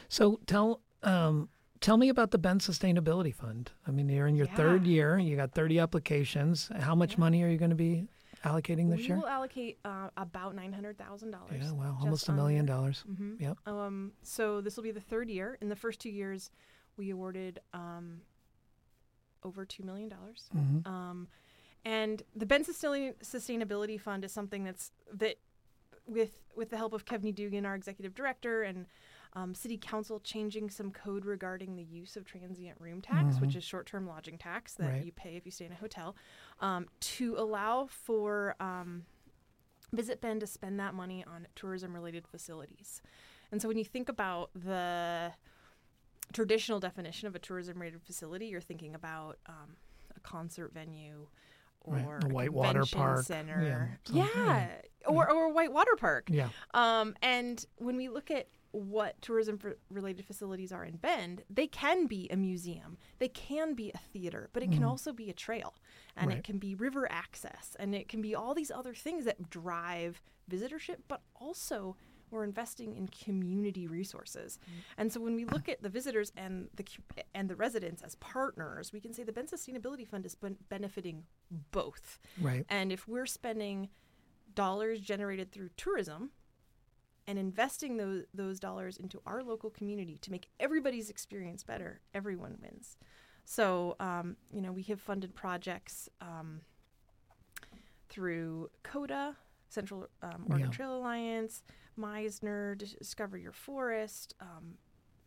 So 0.10 0.40
tell 0.48 0.82
um, 1.04 1.50
tell 1.82 1.98
me 1.98 2.10
about 2.10 2.32
the 2.32 2.38
Bend 2.40 2.62
Sustainability 2.62 3.34
Fund. 3.34 3.72
I 3.88 3.92
mean, 3.92 4.10
you're 4.10 4.26
in 4.28 4.36
your 4.36 4.48
third 4.48 4.86
year. 4.88 5.20
You 5.20 5.36
got 5.36 5.52
30 5.54 5.78
applications. 5.80 6.70
How 6.80 6.96
much 6.96 7.12
Yeah. 7.14 7.20
money 7.20 7.44
are 7.44 7.48
you 7.50 7.58
going 7.58 7.70
to 7.72 7.76
be 7.76 8.08
allocating 8.44 8.90
this 8.90 9.00
we 9.00 9.06
year? 9.08 9.16
We 9.16 9.22
will 9.22 9.28
allocate 9.30 9.78
uh, 9.86 10.10
about 10.18 10.56
nine 10.56 10.74
hundred 10.74 10.98
thousand 10.98 11.32
dollars. 11.32 11.62
Yeah, 11.62 11.72
wow, 11.74 11.98
almost 12.02 12.28
a 12.30 12.32
million 12.34 12.66
dollars. 12.66 13.04
Mm-hmm. 13.10 13.44
Yep. 13.44 13.58
Um, 13.68 14.14
so 14.24 14.62
this 14.62 14.76
will 14.78 14.84
be 14.84 14.92
the 14.92 15.00
third 15.02 15.30
year. 15.30 15.58
In 15.62 15.70
the 15.70 15.76
first 15.76 16.00
two 16.00 16.10
years, 16.10 16.50
we 16.98 17.10
awarded 17.12 17.60
um, 17.74 18.22
over 19.44 19.66
two 19.66 19.84
million 19.84 20.10
dollars. 20.10 20.50
hmm 20.52 20.80
Um, 20.88 21.28
and 21.86 22.24
the 22.36 22.46
Bend 22.46 22.66
Sustain- 22.66 23.14
Sustainability 23.22 24.00
Fund 24.00 24.24
is 24.24 24.32
something 24.32 24.64
that's 24.64 24.92
that 25.14 25.36
with 26.08 26.40
with 26.56 26.70
the 26.70 26.78
help 26.78 26.94
of 26.94 27.06
Kevney 27.06 27.34
Dugan, 27.34 27.66
our 27.66 27.76
executive 27.76 28.14
director, 28.14 28.64
and 28.64 28.86
um, 29.36 29.56
City 29.56 29.78
Council 29.78 30.20
changing 30.20 30.70
some 30.70 30.92
code 30.92 31.26
regarding 31.26 31.76
the 31.76 31.84
use 31.84 32.16
of 32.16 32.24
transient 32.26 32.80
room 32.80 33.02
tax, 33.02 33.40
which 33.42 33.56
is 33.56 33.64
short-term 33.64 34.06
lodging 34.08 34.38
tax 34.38 34.76
that 34.76 34.90
Right. 34.90 35.04
you 35.06 35.12
pay 35.12 35.36
if 35.36 35.46
you 35.46 35.52
stay 35.52 35.66
in 35.66 35.72
a 35.72 35.76
hotel, 35.76 36.16
um, 36.60 36.88
to 37.00 37.36
allow 37.38 37.88
for 37.88 38.56
um, 38.60 39.06
Visit 39.92 40.22
Bend 40.22 40.42
to 40.42 40.48
spend 40.48 40.80
that 40.80 40.94
money 40.94 41.24
on 41.26 41.48
tourism-related 41.56 42.28
facilities. 42.28 43.02
And 43.52 43.60
so 43.60 43.68
when 43.68 43.78
you 43.80 43.86
think 43.86 44.08
about 44.08 44.52
the 44.54 45.32
traditional 46.32 46.80
definition 46.80 47.28
of 47.28 47.36
a 47.36 47.40
tourism-related 47.40 48.02
facility, 48.04 48.48
you're 48.48 48.62
thinking 48.62 48.96
about 48.96 49.38
um, 49.48 49.76
a 50.16 50.20
concert 50.22 50.74
venue 50.74 51.28
or 51.82 51.96
Right, 51.96 52.24
a 52.24 52.28
a 52.28 52.30
whitewater 52.30 52.86
park, 52.86 53.26
center. 53.26 53.98
yeah, 54.10 54.24
Yeah, 54.26 54.28
yeah. 54.46 54.82
Or, 55.06 55.30
or 55.30 55.46
a 55.46 55.50
whitewater 55.54 55.96
park. 55.98 56.30
Yeah. 56.30 56.48
Um, 56.74 57.14
and 57.22 57.66
when 57.78 57.98
we 57.98 58.08
look 58.08 58.32
at 58.32 58.48
what 58.72 59.22
tourism 59.22 59.60
related 59.92 60.26
facilities 60.26 60.72
are 60.72 60.84
in 60.86 60.96
Bend, 60.96 61.44
they 61.50 61.68
can 61.68 62.08
be 62.08 62.28
a 62.32 62.38
museum, 62.38 62.98
they 63.20 63.28
can 63.28 63.74
be 63.76 63.92
a 63.94 63.98
theater, 63.98 64.50
but 64.54 64.64
it 64.64 64.72
can 64.72 64.84
also 64.84 65.12
be 65.14 65.30
a 65.30 65.34
trail 65.34 65.76
and 66.16 66.30
Right. 66.30 66.38
it 66.40 66.44
can 66.44 66.58
be 66.58 66.74
river 66.74 67.06
access 67.12 67.76
and 67.78 67.94
it 67.94 68.08
can 68.08 68.22
be 68.22 68.34
all 68.34 68.56
these 68.56 68.72
other 68.72 68.94
things 68.96 69.26
that 69.26 69.50
drive 69.50 70.22
visitorship, 70.50 70.98
but 71.08 71.22
also 71.36 71.98
we're 72.34 72.44
investing 72.44 72.96
in 72.96 73.08
community 73.08 73.88
resources. 73.88 74.60
And 74.98 75.12
so 75.12 75.22
when 75.22 75.36
we 75.36 75.46
look 75.46 75.70
at 75.70 75.82
the 75.82 75.90
visitors 75.90 76.32
and 76.36 76.70
the 76.76 76.86
and 77.34 77.50
the 77.50 77.56
residents 77.56 78.02
as 78.02 78.16
partners, 78.16 78.92
we 78.92 79.00
can 79.00 79.14
say 79.14 79.24
the 79.24 79.32
Bend 79.32 79.50
Sustainability 79.50 80.08
Fund 80.08 80.26
is 80.26 80.36
ben- 80.36 80.58
benefiting 80.70 81.24
both. 81.72 82.20
Right. 82.42 82.66
And 82.70 82.92
if 82.92 83.08
we're 83.08 83.26
spending 83.26 83.90
dollars 84.56 85.00
generated 85.00 85.52
through 85.52 85.70
tourism 85.78 86.32
and 87.28 87.40
investing 87.40 87.98
those 87.98 88.24
those 88.34 88.60
dollars 88.60 88.98
into 88.98 89.22
our 89.26 89.44
local 89.44 89.70
community 89.70 90.18
to 90.18 90.32
make 90.32 90.48
everybody's 90.60 91.10
experience 91.10 91.64
better, 91.64 92.02
everyone 92.14 92.58
wins. 92.62 92.98
So, 93.46 93.96
um, 94.00 94.38
you 94.52 94.62
know, 94.62 94.72
we 94.72 94.84
have 94.84 95.02
funded 95.02 95.36
projects 95.36 96.10
um, 96.22 96.62
through 98.10 98.70
COTA, 98.84 99.36
Central 99.74 100.08
um, 100.22 100.46
Oregon 100.50 100.68
Yeah. 100.68 100.72
Trail 100.76 100.96
Alliance, 100.98 101.64
Meisner, 102.00 102.78
Dis- 102.78 102.94
Discover 102.94 103.38
Your 103.38 103.52
Forest, 103.52 104.36
um, 104.40 104.78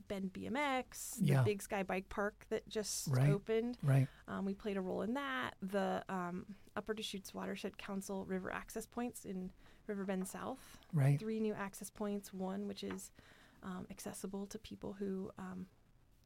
Bend 0.09 0.33
BMX, 0.33 1.17
Yeah. 1.21 1.39
the 1.39 1.45
Big 1.45 1.63
Sky 1.63 1.83
Bike 1.83 2.09
Park 2.09 2.47
that 2.51 2.69
just 2.69 3.09
Right. 3.09 3.29
opened. 3.31 3.77
Right. 3.83 4.07
Um, 4.29 4.45
we 4.45 4.55
played 4.55 4.77
a 4.77 4.81
role 4.81 5.03
in 5.03 5.15
that. 5.15 5.55
The 5.63 6.05
um, 6.09 6.55
Upper 6.77 6.95
Deschutes 6.95 7.35
Watershed 7.35 7.77
Council 7.77 8.25
river 8.25 8.53
access 8.53 8.87
points 8.87 9.25
in 9.25 9.51
Riverbend 9.89 10.29
South. 10.29 10.79
Right. 10.93 11.19
Three 11.19 11.41
new 11.41 11.55
access 11.55 11.91
points. 11.91 12.33
One 12.33 12.69
which 12.69 12.85
is 12.85 13.11
um, 13.65 13.87
accessible 13.91 14.47
to 14.47 14.59
people 14.61 14.93
who 14.93 15.31
um, 15.39 15.67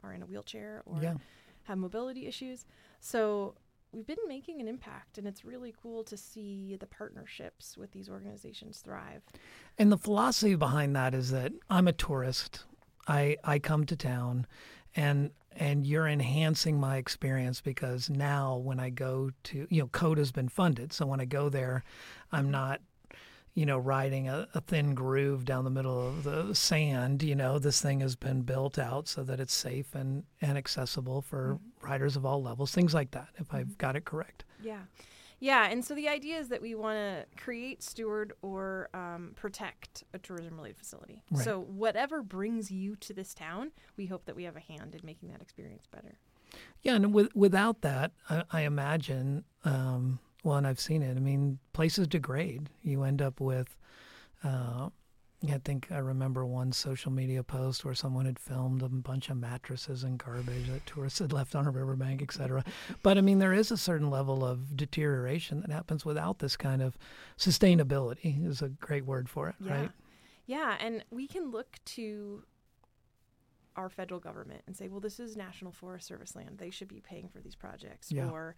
are 0.02 0.12
in 0.12 0.22
a 0.22 0.26
wheelchair 0.26 0.82
or 0.84 1.00
Yeah. 1.02 1.16
have 1.64 1.78
mobility 1.78 2.26
issues. 2.26 2.66
So 3.00 3.54
we've 3.92 4.06
been 4.06 4.16
making 4.28 4.61
an 4.61 4.68
impact, 4.68 5.18
and 5.18 5.26
it's 5.26 5.44
really 5.44 5.75
cool 5.82 6.04
to 6.04 6.16
see 6.16 6.76
the 6.78 6.87
partnerships 6.87 7.76
with 7.76 7.92
these 7.92 8.09
organizations 8.09 8.78
thrive. 8.78 9.23
And 9.78 9.90
the 9.90 9.99
philosophy 9.99 10.54
behind 10.54 10.94
that 10.97 11.14
is 11.14 11.30
that 11.30 11.52
I'm 11.68 11.88
a 11.88 11.92
tourist. 11.92 12.64
I 13.09 13.37
I 13.44 13.59
come 13.59 13.87
to 13.87 13.97
town 13.97 14.47
and 14.94 15.30
and 15.52 15.87
you're 15.87 16.06
enhancing 16.06 16.78
my 16.78 16.97
experience 16.97 17.61
because 17.61 18.09
now 18.09 18.56
when 18.56 18.78
I 18.78 18.90
go 18.90 19.30
to 19.44 19.66
you 19.70 19.82
know 19.82 19.88
code 19.88 20.18
has 20.18 20.32
been 20.32 20.49
funded. 20.49 20.92
So 20.92 21.06
when 21.06 21.20
I 21.20 21.25
go 21.25 21.49
there, 21.49 21.82
I'm 22.32 22.50
not 22.50 22.80
you 23.54 23.66
know 23.66 23.78
riding 23.78 24.28
a, 24.28 24.47
a 24.54 24.61
thin 24.61 24.95
groove 24.95 25.45
down 25.45 25.64
the 25.64 25.71
middle 25.71 26.07
of 26.07 26.25
the 26.25 26.54
sand. 26.54 27.23
You 27.23 27.35
know, 27.35 27.59
this 27.59 27.80
thing 27.80 28.00
has 28.00 28.16
been 28.16 28.42
built 28.42 28.78
out 28.78 29.09
so 29.09 29.23
that 29.25 29.40
it's 29.40 29.54
safe 29.54 29.95
and, 29.95 30.25
and 30.40 30.57
accessible 30.57 31.23
for 31.23 31.59
riders 31.83 32.16
of 32.16 32.25
all 32.25 32.42
levels, 32.42 32.73
things 32.73 32.95
like 32.95 33.11
that, 33.12 33.28
if 33.37 33.52
I've 33.52 33.76
got 33.78 33.97
it 33.97 34.04
correct. 34.04 34.45
Yeah. 34.62 34.80
Yeah. 35.40 35.71
And 35.71 35.83
so 35.83 35.95
the 35.95 36.09
idea 36.09 36.38
is 36.38 36.49
that 36.49 36.61
we 36.61 36.75
want 36.75 36.97
to 36.97 37.42
create, 37.42 37.83
steward, 37.83 38.35
or 38.42 38.90
um, 38.92 39.33
protect 39.37 40.04
a 40.12 40.19
tourism 40.19 40.57
related 40.57 40.76
facility. 40.76 41.23
Right. 41.30 41.42
So 41.42 41.61
whatever 41.61 42.23
brings 42.23 42.71
you 42.71 42.95
to 42.97 43.14
this 43.14 43.33
town, 43.33 43.73
we 43.97 44.07
hope 44.07 44.26
that 44.26 44.37
we 44.37 44.45
have 44.45 44.57
a 44.57 44.61
hand 44.61 44.95
in 44.95 45.00
making 45.02 45.30
that 45.30 45.40
experience 45.40 45.87
better. 45.90 46.19
Yeah, 46.83 46.97
and 46.97 47.14
with, 47.14 47.35
without 47.35 47.80
that, 47.80 48.12
I, 48.28 48.42
I 48.50 48.61
imagine, 48.62 49.45
um, 49.64 50.19
well, 50.44 50.56
and 50.56 50.66
I've 50.66 50.80
seen 50.80 51.02
it. 51.02 51.16
I 51.16 51.20
mean, 51.20 51.59
places 51.73 52.06
degrade. 52.09 52.70
You 52.82 53.02
end 53.02 53.20
up 53.20 53.40
with, 53.40 53.76
uh, 54.44 54.88
I 55.49 55.59
think 55.64 55.88
I 55.90 55.99
remember 55.99 56.44
one 56.44 56.70
social 56.73 57.11
media 57.11 57.42
post 57.42 57.85
where 57.85 57.94
someone 57.94 58.26
had 58.26 58.38
filmed 58.38 58.82
a 58.82 58.88
bunch 58.88 59.30
of 59.30 59.37
mattresses 59.38 60.04
and 60.04 60.18
garbage 60.18 60.68
that 60.68 60.85
tourists 60.87 61.18
had 61.18 61.32
left 61.32 61.54
on 61.54 61.66
a 61.66 61.70
riverbank, 61.70 62.20
et 62.23 62.32
cetera. 62.32 62.62
But 63.02 63.16
I 63.16 63.23
mean, 63.23 63.38
there 63.38 63.54
is 63.54 63.70
a 63.70 63.76
certain 63.78 64.11
level 64.11 64.44
of 64.44 64.76
deterioration 64.76 65.61
that 65.62 65.70
happens 65.70 66.04
without 66.04 66.38
this 66.40 66.56
kind 66.56 66.82
of 66.82 66.97
sustainability. 67.38 68.47
Is 68.47 68.62
a 68.62 68.68
great 68.68 69.06
word 69.06 69.28
for 69.28 69.49
it, 69.49 69.54
Yeah. 69.61 69.73
right? 69.73 69.90
Yeah. 70.47 70.76
And 70.80 71.04
we 71.11 71.26
can 71.26 71.50
look 71.50 71.78
to 71.97 72.44
our 73.76 73.88
federal 73.88 74.20
government 74.20 74.62
and 74.66 74.76
say, 74.76 74.88
well, 74.88 75.00
this 75.00 75.20
is 75.20 75.37
National 75.37 75.73
Forest 75.73 76.06
Service 76.09 76.35
land. 76.35 76.59
They 76.59 76.70
should 76.70 76.88
be 76.88 77.00
paying 77.00 77.28
for 77.28 77.40
these 77.40 77.54
projects. 77.54 78.11
Yeah. 78.12 78.28
Or 78.28 78.56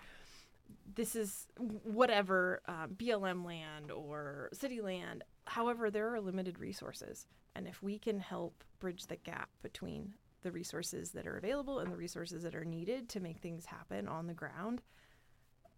this 0.95 1.17
is 1.17 1.47
whatever 1.59 2.61
um, 2.67 2.97
BLM 2.97 3.45
land 3.45 3.91
or 3.91 4.49
city 4.53 4.81
land. 4.81 5.25
However, 5.47 5.91
there 5.91 6.13
are 6.15 6.21
limited 6.21 6.59
resources. 6.59 7.27
And 7.55 7.67
if 7.67 7.83
we 7.83 7.99
can 7.99 8.19
help 8.19 8.65
bridge 8.81 9.07
the 9.07 9.17
gap 9.17 9.49
between 9.63 10.15
the 10.43 10.53
resources 10.53 11.11
that 11.13 11.27
are 11.27 11.37
available 11.37 11.79
and 11.79 11.93
the 11.93 11.97
resources 11.97 12.43
that 12.43 12.55
are 12.55 12.65
needed 12.65 13.09
to 13.11 13.21
make 13.21 13.39
things 13.39 13.67
happen 13.67 14.09
on 14.09 14.27
the 14.27 14.35
ground, 14.35 14.83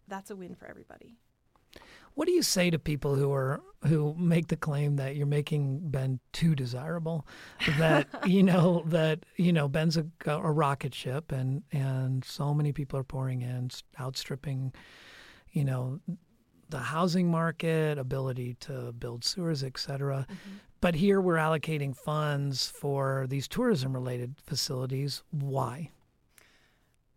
that's 0.07 0.31
a 0.31 0.35
win 0.35 0.55
for 0.55 0.67
everybody. 0.67 1.17
What 2.15 2.27
do 2.27 2.33
you 2.33 2.43
say 2.43 2.69
to 2.69 2.79
people 2.79 3.15
who 3.15 3.31
are 3.33 3.61
who 3.85 4.15
make 4.17 4.47
the 4.47 4.55
claim 4.55 4.95
that 4.95 5.15
you're 5.15 5.27
making 5.27 5.89
Bend 5.89 6.19
too 6.31 6.55
desirable? 6.55 7.27
That 7.77 8.07
you 8.25 8.41
know 8.41 8.83
that 8.87 9.25
you 9.35 9.51
know 9.51 9.67
Bend's 9.67 9.97
a, 9.97 10.05
a 10.25 10.51
rocket 10.51 10.93
ship, 10.93 11.31
and 11.31 11.63
and 11.71 12.23
so 12.23 12.53
many 12.53 12.71
people 12.71 12.97
are 12.99 13.03
pouring 13.03 13.41
in, 13.41 13.69
outstripping, 13.99 14.73
you 15.51 15.65
know, 15.65 15.99
the 16.69 16.79
housing 16.79 17.29
market, 17.29 17.97
ability 17.97 18.55
to 18.61 18.93
build 18.93 19.25
sewers, 19.25 19.63
et 19.63 19.77
cetera. 19.77 20.25
Mm-hmm. 20.29 20.55
But 20.81 20.95
here 20.95 21.19
we're 21.19 21.35
allocating 21.35 21.95
funds 21.95 22.67
for 22.67 23.25
these 23.27 23.47
tourism 23.47 23.93
related 23.93 24.35
facilities. 24.45 25.23
Why? 25.31 25.91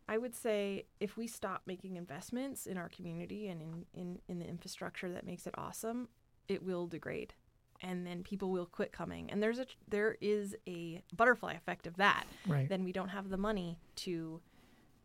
I 0.09 0.17
would 0.17 0.35
say 0.35 0.87
if 1.01 1.17
we 1.17 1.27
stop 1.27 1.63
making 1.67 1.97
investments 1.97 2.67
in 2.67 2.79
our 2.79 2.89
community 2.89 3.49
and 3.49 3.61
in, 3.61 3.85
in, 3.93 4.19
in 4.29 4.39
the 4.39 4.47
infrastructure 4.47 5.13
that 5.13 5.27
makes 5.27 5.47
it 5.47 5.55
awesome, 5.59 6.09
it 6.49 6.63
will 6.63 6.87
degrade. 6.87 7.35
And 7.83 8.07
then 8.07 8.23
people 8.23 8.51
will 8.51 8.67
quit 8.67 8.91
coming. 8.91 9.31
And 9.31 9.43
there's 9.43 9.59
a 9.59 9.67
there 9.87 10.17
is 10.21 10.57
a 10.67 11.03
butterfly 11.15 11.53
effect 11.53 11.87
of 11.87 11.97
that. 11.99 12.27
Right. 12.47 12.69
Then 12.69 12.83
we 12.83 12.93
don't 12.93 13.11
have 13.11 13.29
the 13.29 13.37
money 13.37 13.79
to 13.97 14.41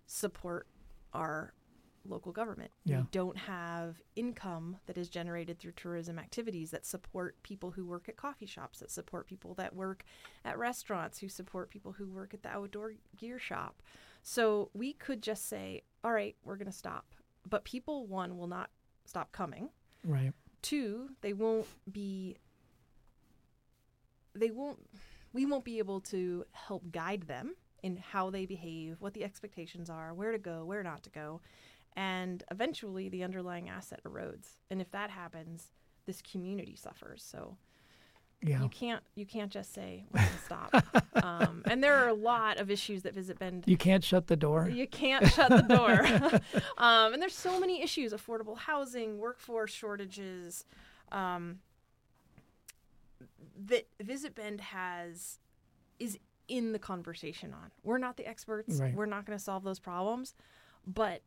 support 0.07 0.67
our 1.13 1.53
local 2.05 2.31
government. 2.31 2.71
Yeah. 2.83 3.01
We 3.01 3.07
don't 3.11 3.37
have 3.37 4.01
income 4.15 4.77
that 4.87 4.97
is 4.97 5.09
generated 5.09 5.59
through 5.59 5.73
tourism 5.73 6.19
activities 6.19 6.71
that 6.71 6.85
support 6.85 7.41
people 7.43 7.71
who 7.71 7.85
work 7.85 8.09
at 8.09 8.17
coffee 8.17 8.45
shops, 8.45 8.79
that 8.79 8.91
support 8.91 9.27
people 9.27 9.53
that 9.55 9.75
work 9.75 10.03
at 10.43 10.57
restaurants, 10.57 11.19
who 11.19 11.29
support 11.29 11.69
people 11.69 11.93
who 11.93 12.09
work 12.09 12.33
at 12.33 12.43
the 12.43 12.49
outdoor 12.49 12.93
gear 13.17 13.39
shop. 13.39 13.81
So 14.23 14.69
we 14.73 14.93
could 14.93 15.21
just 15.21 15.47
say, 15.47 15.83
all 16.03 16.13
right, 16.13 16.35
we're 16.43 16.55
going 16.55 16.65
to 16.65 16.71
stop. 16.71 17.05
But 17.47 17.65
people, 17.65 18.07
one, 18.07 18.37
will 18.37 18.47
not 18.47 18.69
stop 19.05 19.31
coming. 19.33 19.69
Right. 20.05 20.31
Two, 20.61 21.09
they 21.21 21.33
won't 21.33 21.67
be, 21.91 22.37
they 24.33 24.49
won't, 24.49 24.79
we 25.33 25.45
won't 25.45 25.65
be 25.65 25.77
able 25.77 25.99
to 26.01 26.45
help 26.53 26.89
guide 26.91 27.23
them 27.23 27.55
in 27.83 27.97
how 27.97 28.29
they 28.29 28.45
behave, 28.45 28.95
what 29.01 29.13
the 29.13 29.25
expectations 29.25 29.89
are, 29.89 30.13
where 30.13 30.31
to 30.31 30.37
go, 30.37 30.63
where 30.63 30.83
not 30.83 31.03
to 31.03 31.09
go. 31.09 31.41
And 31.97 32.43
eventually 32.49 33.09
the 33.09 33.23
underlying 33.23 33.69
asset 33.69 33.99
erodes. 34.05 34.57
And 34.71 34.79
if 34.79 34.89
that 34.91 35.09
happens, 35.09 35.73
this 36.05 36.21
community 36.21 36.77
suffers. 36.77 37.23
So 37.29 37.57
Yeah. 38.43 38.61
you 38.61 38.69
can't 38.69 39.01
you 39.15 39.25
can't 39.25 39.51
just 39.51 39.73
say 39.73 40.03
we're 40.11 40.19
gonna 40.19 40.31
stop. 40.45 41.05
um, 41.23 41.63
and 41.65 41.83
there 41.83 41.95
are 41.95 42.09
a 42.09 42.13
lot 42.13 42.57
of 42.57 42.69
issues 42.69 43.03
that 43.03 43.13
Visit 43.13 43.39
Bend 43.39 43.63
You 43.67 43.77
can't 43.77 44.03
shut 44.03 44.27
the 44.27 44.35
door. 44.35 44.69
you 44.69 44.87
can't 44.87 45.27
shut 45.27 45.49
the 45.49 45.61
door. 45.61 46.05
um, 46.77 47.13
and 47.13 47.21
there's 47.21 47.35
so 47.35 47.59
many 47.59 47.81
issues 47.81 48.13
affordable 48.13 48.57
housing, 48.57 49.17
workforce 49.17 49.71
shortages 49.71 50.65
um, 51.11 51.59
that 53.65 53.87
Visit 54.01 54.35
Bend 54.35 54.61
has 54.61 55.39
is 55.99 56.19
in 56.47 56.73
the 56.73 56.79
conversation 56.79 57.53
on. 57.53 57.71
We're 57.83 57.97
not 57.97 58.17
the 58.17 58.27
experts. 58.27 58.79
Right. 58.79 58.93
We're 58.93 59.05
not 59.05 59.25
going 59.25 59.37
to 59.37 59.43
solve 59.43 59.63
those 59.63 59.79
problems. 59.79 60.35
But 60.85 61.21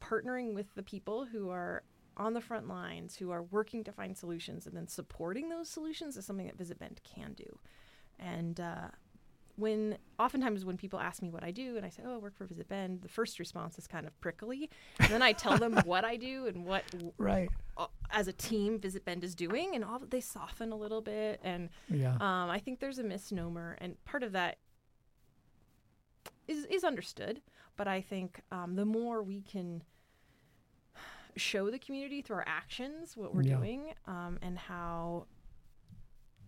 partnering 0.00 0.54
with 0.54 0.74
the 0.74 0.82
people 0.82 1.26
who 1.26 1.50
are 1.50 1.82
on 2.16 2.34
the 2.34 2.40
front 2.40 2.68
lines, 2.68 3.16
who 3.16 3.30
are 3.30 3.42
working 3.42 3.84
to 3.84 3.92
find 3.92 4.16
solutions 4.16 4.66
and 4.66 4.76
then 4.76 4.86
supporting 4.88 5.48
those 5.48 5.68
solutions 5.68 6.16
is 6.16 6.24
something 6.26 6.46
that 6.46 6.56
Visit 6.58 6.78
Bend 6.78 7.00
can 7.04 7.32
do. 7.34 7.58
And 8.18 8.60
uh, 8.60 8.88
when 9.56 9.98
oftentimes 10.18 10.64
when 10.64 10.76
people 10.76 10.98
ask 10.98 11.22
me 11.22 11.30
what 11.30 11.44
I 11.44 11.50
do 11.50 11.76
and 11.76 11.84
I 11.86 11.88
say, 11.88 12.02
"Oh, 12.06 12.14
I 12.14 12.18
work 12.18 12.36
for 12.36 12.44
Visit 12.46 12.68
Bend," 12.68 13.02
the 13.02 13.08
first 13.08 13.38
response 13.38 13.78
is 13.78 13.86
kind 13.86 14.06
of 14.06 14.18
prickly. 14.20 14.70
And 14.98 15.08
then 15.10 15.22
I 15.22 15.32
tell 15.32 15.58
them 15.58 15.82
what 15.84 16.04
I 16.04 16.16
do 16.16 16.46
and 16.46 16.64
what, 16.64 16.84
Right. 17.18 17.50
uh, 17.76 17.86
as 18.10 18.28
a 18.28 18.32
team, 18.32 18.78
Visit 18.78 19.04
Bend 19.04 19.24
is 19.24 19.34
doing, 19.34 19.74
and 19.74 19.84
all 19.84 19.98
they 19.98 20.20
soften 20.20 20.72
a 20.72 20.76
little 20.76 21.00
bit. 21.00 21.40
And 21.42 21.68
Yeah. 21.88 22.14
um, 22.20 22.50
I 22.50 22.58
think 22.58 22.80
there's 22.80 22.98
a 22.98 23.04
misnomer, 23.04 23.76
and 23.80 24.02
part 24.04 24.22
of 24.22 24.32
that 24.32 24.58
is 26.46 26.64
is 26.66 26.84
understood. 26.84 27.40
But 27.76 27.88
I 27.88 28.00
think 28.00 28.40
um, 28.52 28.76
the 28.76 28.84
more 28.84 29.22
we 29.22 29.42
can 29.42 29.82
show 31.36 31.70
the 31.70 31.78
community 31.78 32.22
through 32.22 32.36
our 32.36 32.44
actions 32.46 33.16
what 33.16 33.34
we're 33.34 33.42
Yeah. 33.42 33.56
doing, 33.56 33.94
um, 34.06 34.38
and 34.42 34.58
how 34.58 35.26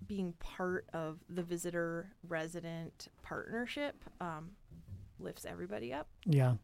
being 0.07 0.33
part 0.35 0.87
of 0.93 1.19
the 1.29 1.43
visitor 1.43 2.13
resident 2.29 3.09
partnership 3.23 3.97
um, 4.21 4.51
lifts 5.19 5.45
everybody 5.45 5.93
up. 5.93 6.07
Yeah. 6.25 6.55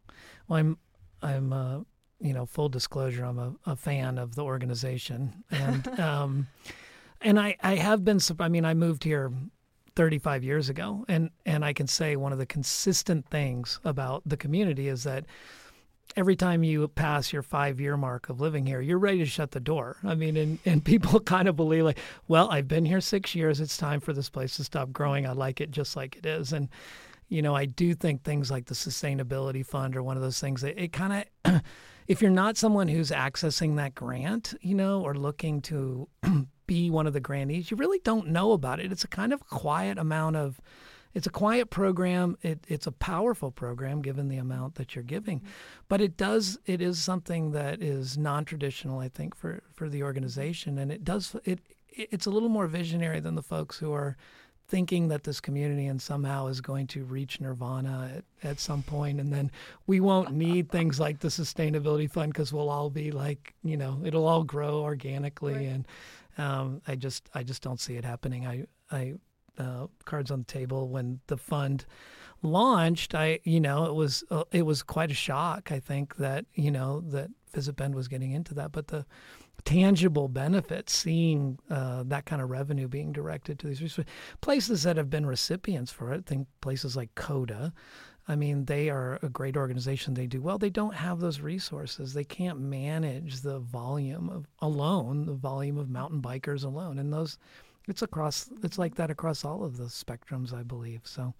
Well, 0.47 0.59
I'm, 0.59 0.77
I'm, 1.21 1.51
uh, 1.51 1.79
you 2.19 2.33
know, 2.33 2.45
full 2.45 2.69
disclosure, 2.69 3.25
I'm 3.25 3.39
a, 3.39 3.53
a 3.65 3.75
fan 3.75 4.17
of 4.17 4.35
the 4.35 4.43
organization, 4.43 5.43
and 5.51 5.87
um, 5.99 6.47
and 7.21 7.37
I, 7.39 7.57
I 7.61 7.75
have 7.75 8.05
been. 8.05 8.19
I 8.39 8.47
mean, 8.49 8.63
I 8.65 8.73
moved 8.73 9.03
here 9.03 9.31
35 9.95 10.43
years 10.43 10.69
ago, 10.69 11.03
and 11.09 11.31
and 11.45 11.65
I 11.65 11.73
can 11.73 11.87
say 11.87 12.15
one 12.15 12.31
of 12.31 12.37
the 12.39 12.45
consistent 12.45 13.27
things 13.29 13.79
about 13.83 14.23
the 14.25 14.37
community 14.37 14.87
is 14.87 15.03
that 15.03 15.25
every 16.15 16.35
time 16.35 16.63
you 16.63 16.87
pass 16.87 17.33
your 17.33 17.41
five 17.41 17.79
year 17.79 17.97
mark 17.97 18.29
of 18.29 18.39
living 18.39 18.65
here, 18.65 18.81
you're 18.81 18.99
ready 18.99 19.19
to 19.19 19.25
shut 19.25 19.51
the 19.51 19.59
door. 19.59 19.97
I 20.03 20.15
mean, 20.15 20.37
and, 20.37 20.59
and 20.65 20.83
people 20.83 21.19
kind 21.21 21.47
of 21.47 21.55
believe, 21.55 21.83
like, 21.83 21.99
well, 22.27 22.49
I've 22.51 22.67
been 22.67 22.85
here 22.85 23.01
six 23.01 23.35
years. 23.35 23.59
It's 23.59 23.77
time 23.77 23.99
for 23.99 24.13
this 24.13 24.29
place 24.29 24.55
to 24.57 24.63
stop 24.63 24.91
growing. 24.91 25.25
I 25.25 25.33
like 25.33 25.61
it 25.61 25.71
just 25.71 25.95
like 25.95 26.15
it 26.17 26.25
is. 26.25 26.53
And, 26.53 26.69
you 27.29 27.41
know, 27.41 27.55
I 27.55 27.65
do 27.65 27.93
think 27.93 28.23
things 28.23 28.51
like 28.51 28.65
the 28.65 28.75
Sustainability 28.75 29.65
Fund 29.65 29.95
are 29.95 30.03
one 30.03 30.17
of 30.17 30.23
those 30.23 30.39
things 30.39 30.61
that 30.61 30.81
it 30.81 30.93
kind 30.93 31.25
of, 31.45 31.61
if 32.07 32.21
you're 32.21 32.31
not 32.31 32.57
someone 32.57 32.87
who's 32.87 33.11
accessing 33.11 33.75
that 33.77 33.95
grant, 33.95 34.53
you 34.61 34.75
know, 34.75 35.01
or 35.01 35.15
looking 35.15 35.61
to 35.63 36.07
be 36.67 36.89
one 36.89 37.07
of 37.07 37.13
the 37.13 37.19
grantees, 37.19 37.71
you 37.71 37.77
really 37.77 37.99
don't 38.03 38.27
know 38.27 38.51
about 38.51 38.79
it. 38.79 38.91
It's 38.91 39.03
a 39.03 39.09
kind 39.09 39.33
of 39.33 39.47
quiet 39.47 39.97
amount 39.97 40.35
of, 40.35 40.61
it's 41.13 41.27
a 41.27 41.31
quiet 41.31 41.69
program. 41.69 42.37
It, 42.41 42.65
it's 42.67 42.87
a 42.87 42.91
powerful 42.91 43.51
program 43.51 44.01
given 44.01 44.29
the 44.29 44.37
amount 44.37 44.75
that 44.75 44.95
you're 44.95 45.03
giving, 45.03 45.41
but 45.87 46.01
it 46.01 46.17
does. 46.17 46.57
It 46.65 46.81
is 46.81 47.01
something 47.01 47.51
that 47.51 47.81
is 47.81 48.17
non-traditional, 48.17 48.99
I 48.99 49.09
think, 49.09 49.35
for 49.35 49.61
for 49.73 49.89
the 49.89 50.03
organization, 50.03 50.77
and 50.77 50.91
it 50.91 51.03
does. 51.03 51.35
It 51.45 51.59
it's 51.89 52.25
a 52.25 52.31
little 52.31 52.49
more 52.49 52.67
visionary 52.67 53.19
than 53.19 53.35
the 53.35 53.43
folks 53.43 53.77
who 53.77 53.93
are 53.93 54.17
thinking 54.67 55.09
that 55.09 55.23
this 55.23 55.39
community 55.39 55.85
and 55.85 56.01
somehow 56.01 56.47
is 56.47 56.61
going 56.61 56.87
to 56.87 57.03
reach 57.03 57.39
nirvana 57.41 58.11
at, 58.43 58.49
at 58.49 58.59
some 58.59 58.81
point 58.81 59.19
and 59.19 59.31
then 59.31 59.51
we 59.87 59.99
won't 59.99 60.31
need 60.31 60.71
things 60.71 60.99
like 61.01 61.19
the 61.19 61.27
sustainability 61.27 62.09
fund 62.09 62.33
because 62.33 62.53
we'll 62.53 62.69
all 62.69 62.89
be 62.89 63.11
like 63.11 63.53
you 63.63 63.75
know 63.75 63.99
it'll 64.05 64.25
all 64.25 64.43
grow 64.43 64.79
organically 64.79 65.53
Right. 65.53 65.65
and 65.65 65.87
um, 66.37 66.81
i 66.87 66.95
just 66.95 67.29
i 67.35 67.43
just 67.43 67.61
don't 67.61 67.79
see 67.81 67.97
it 67.97 68.05
happening 68.05 68.47
i 68.47 68.65
i 68.89 69.13
cards 70.05 70.31
on 70.31 70.39
the 70.39 70.45
table. 70.45 70.89
When 70.89 71.19
the 71.27 71.37
fund 71.37 71.85
launched 72.45 73.15
i 73.15 73.39
you 73.45 73.61
know 73.61 73.85
it 73.85 73.95
was 73.95 74.21
uh, 74.29 74.43
it 74.51 74.63
was 74.63 74.83
quite 74.83 75.09
a 75.09 75.13
shock 75.13 75.71
i 75.71 75.79
think 75.79 76.17
that 76.17 76.43
you 76.55 76.69
know 76.69 76.99
that 76.99 77.29
visit 77.53 77.75
bend 77.75 77.95
was 77.95 78.07
getting 78.07 78.31
into 78.31 78.53
that. 78.55 78.71
But 78.71 78.87
the 78.87 79.05
tangible 79.65 80.27
benefits 80.27 80.93
seeing 80.93 81.57
uh, 81.69 82.03
that 82.07 82.25
kind 82.25 82.41
of 82.41 82.49
revenue 82.49 82.87
being 82.87 83.13
directed 83.13 83.59
to 83.59 83.67
these 83.67 83.81
resources. 83.81 84.11
places 84.41 84.83
that 84.83 84.97
have 84.97 85.09
been 85.09 85.25
recipients 85.25 85.91
for 85.91 86.11
it 86.11 86.25
think 86.25 86.47
places 86.59 86.95
like 86.95 87.13
COTA. 87.15 87.71
I 88.27 88.35
mean 88.35 88.65
they 88.65 88.89
are 88.89 89.19
a 89.21 89.29
great 89.29 89.55
organization. 89.55 90.13
They 90.13 90.27
do 90.27 90.41
well. 90.41 90.57
They 90.57 90.69
don't 90.69 90.95
have 90.95 91.19
those 91.19 91.39
resources. 91.39 92.13
They 92.13 92.23
can't 92.23 92.59
manage 92.59 93.41
the 93.41 93.59
volume 93.59 94.29
of 94.29 94.47
alone 94.59 95.25
the 95.25 95.33
volume 95.33 95.77
of 95.77 95.89
mountain 95.89 96.21
bikers 96.21 96.63
alone. 96.63 96.99
And 96.99 97.13
those 97.13 97.37
it's 97.87 98.01
across 98.01 98.49
it's 98.63 98.77
like 98.77 98.95
that 98.95 99.09
across 99.11 99.43
all 99.45 99.63
of 99.63 99.77
the 99.77 99.85
spectrums 99.85 100.53
i 100.53 100.63
believe 100.63 101.01
so 101.03 101.33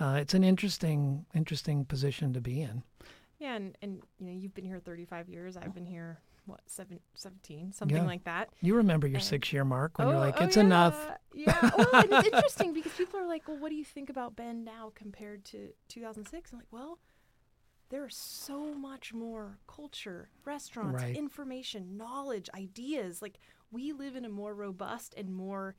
uh, 0.00 0.16
it's 0.20 0.34
an 0.34 0.44
interesting 0.44 1.26
interesting 1.34 1.84
position 1.84 2.32
to 2.32 2.40
be 2.40 2.62
in 2.62 2.82
Yeah, 3.38 3.54
and, 3.56 3.76
and 3.82 4.02
you 4.18 4.26
know 4.26 4.32
you've 4.32 4.54
been 4.54 4.64
here 4.64 4.78
35 4.80 5.28
years. 5.28 5.56
I've 5.56 5.74
been 5.74 5.86
here 5.86 6.20
what 6.46 6.60
seven, 6.66 7.00
17, 7.14 7.72
something 7.72 7.96
Yeah. 7.96 8.04
like 8.04 8.24
that. 8.24 8.48
you 8.62 8.74
remember 8.76 9.06
your 9.06 9.16
And- 9.16 9.24
six 9.24 9.52
year 9.52 9.64
mark 9.64 9.98
when 9.98 10.08
you're 10.08 10.16
Oh, 10.16 10.20
like 10.20 10.36
oh, 10.40 10.44
it's 10.44 10.56
yeah, 10.56 10.62
enough 10.62 11.08
Yeah, 11.34 11.70
well, 11.76 11.88
and 11.94 12.12
it's 12.12 12.28
interesting 12.28 12.72
because 12.72 12.92
people 12.92 13.20
are 13.20 13.26
like, 13.26 13.46
"Well, 13.46 13.58
what 13.58 13.68
do 13.68 13.76
you 13.76 13.84
think 13.84 14.08
about 14.10 14.36
Bend 14.36 14.64
now 14.64 14.90
compared 14.94 15.44
to 15.52 15.70
2006?" 15.88 16.52
I'm 16.52 16.58
like, 16.58 16.72
"Well, 16.72 16.98
there's 17.90 18.16
so 18.16 18.72
much 18.74 19.12
more 19.12 19.58
culture, 19.66 20.30
restaurants, 20.44 21.02
Right. 21.02 21.16
information, 21.16 21.96
knowledge, 21.96 22.48
ideas. 22.54 23.20
Like 23.20 23.38
we 23.70 23.92
live 23.92 24.16
in 24.16 24.24
a 24.24 24.28
more 24.28 24.54
robust 24.54 25.14
and 25.16 25.34
more 25.34 25.76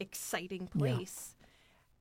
exciting 0.00 0.68
Yeah. 0.74 0.78
place." 0.78 1.36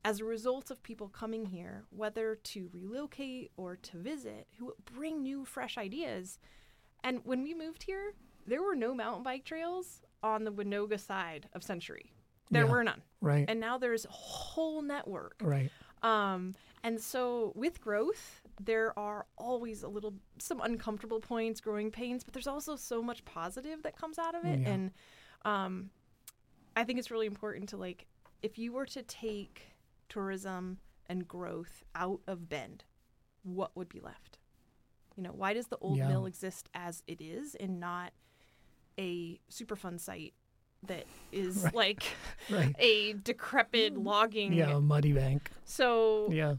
As 0.04 0.19
a 0.19 0.26
result 0.26 0.69
of 0.69 0.84
people 0.84 1.10
coming 1.10 1.48
here, 1.48 1.86
whether 1.89 2.36
to 2.36 2.69
relocate 2.71 3.52
or 3.58 3.76
to 3.76 3.98
visit, 3.98 4.48
who 4.58 4.76
bring 4.86 5.24
new, 5.24 5.45
fresh 5.45 5.78
ideas. 5.80 6.38
And 7.04 7.26
when 7.26 7.41
we 7.41 7.56
moved 7.56 7.84
here, 7.84 8.13
there 8.45 8.62
were 8.62 8.76
no 8.76 8.93
mountain 8.93 9.24
bike 9.24 9.45
trails 9.45 10.04
on 10.21 10.43
the 10.43 10.52
Wanoga 10.52 11.00
side 11.00 11.50
of 11.54 11.63
Century. 11.63 12.13
There 12.52 12.65
Yeah. 12.65 12.71
were 12.71 12.84
none. 12.84 13.02
right 13.21 13.50
And 13.50 13.60
now 13.60 13.80
there's 13.80 14.06
a 14.06 14.10
whole 14.12 14.84
network. 14.84 15.38
right 15.41 15.71
Um, 16.04 16.54
and 16.84 17.02
so 17.02 17.52
with 17.56 17.82
growth, 17.82 18.43
there 18.60 18.98
are 19.00 19.26
always 19.38 19.82
a 19.82 19.88
little 19.88 20.13
some 20.38 20.62
uncomfortable 20.62 21.19
points, 21.19 21.60
growing 21.60 21.89
pains, 21.89 22.24
but 22.24 22.36
there's 22.36 22.45
also 22.45 22.76
so 22.76 23.02
much 23.02 23.26
positive 23.26 23.82
that 23.82 23.95
comes 23.98 24.19
out 24.19 24.36
of 24.36 24.45
it. 24.45 24.60
Yeah. 24.60 24.69
And 24.69 24.91
um, 25.46 25.90
I 26.76 26.84
think 26.84 27.00
it's 27.00 27.12
really 27.12 27.28
important 27.28 27.70
to 27.70 27.78
like 27.78 28.06
if 28.42 28.58
you 28.58 28.74
were 28.74 28.86
to 28.88 29.02
take 29.04 29.68
tourism 30.10 30.80
and 31.08 31.28
growth 31.28 31.84
out 31.96 32.20
of 32.28 32.50
Bend, 32.50 32.84
what 33.44 33.72
would 33.76 33.88
be 33.90 34.00
left? 34.00 34.38
You 35.16 35.24
know, 35.24 35.32
why 35.32 35.54
does 35.54 35.68
the 35.68 35.78
old 35.80 35.98
Yeah. 35.98 36.08
mill 36.10 36.26
exist 36.26 36.70
as 36.74 37.02
it 37.08 37.22
is 37.22 37.56
and 37.56 37.80
not 37.80 38.12
a 39.00 39.40
Superfund 39.50 40.00
site 40.02 40.34
that 40.84 41.06
is 41.32 41.58
Right. 41.64 41.74
like 41.74 42.04
right 42.50 42.76
a 42.80 43.14
decrepit 43.14 43.98
logging? 43.98 44.54
yeah 44.54 44.76
a 44.76 44.82
muddy 44.82 45.14
bank 45.14 45.50
So 45.64 46.30
yeah 46.32 46.56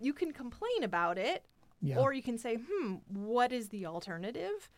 you 0.00 0.12
can 0.12 0.32
complain 0.32 0.82
about 0.82 1.16
it, 1.18 1.44
yeah 1.80 1.98
or 1.98 2.12
you 2.12 2.22
can 2.22 2.36
say, 2.38 2.56
hmm, 2.68 2.94
what 3.08 3.52
is 3.52 3.68
the 3.68 3.86
alternative? 3.86 4.68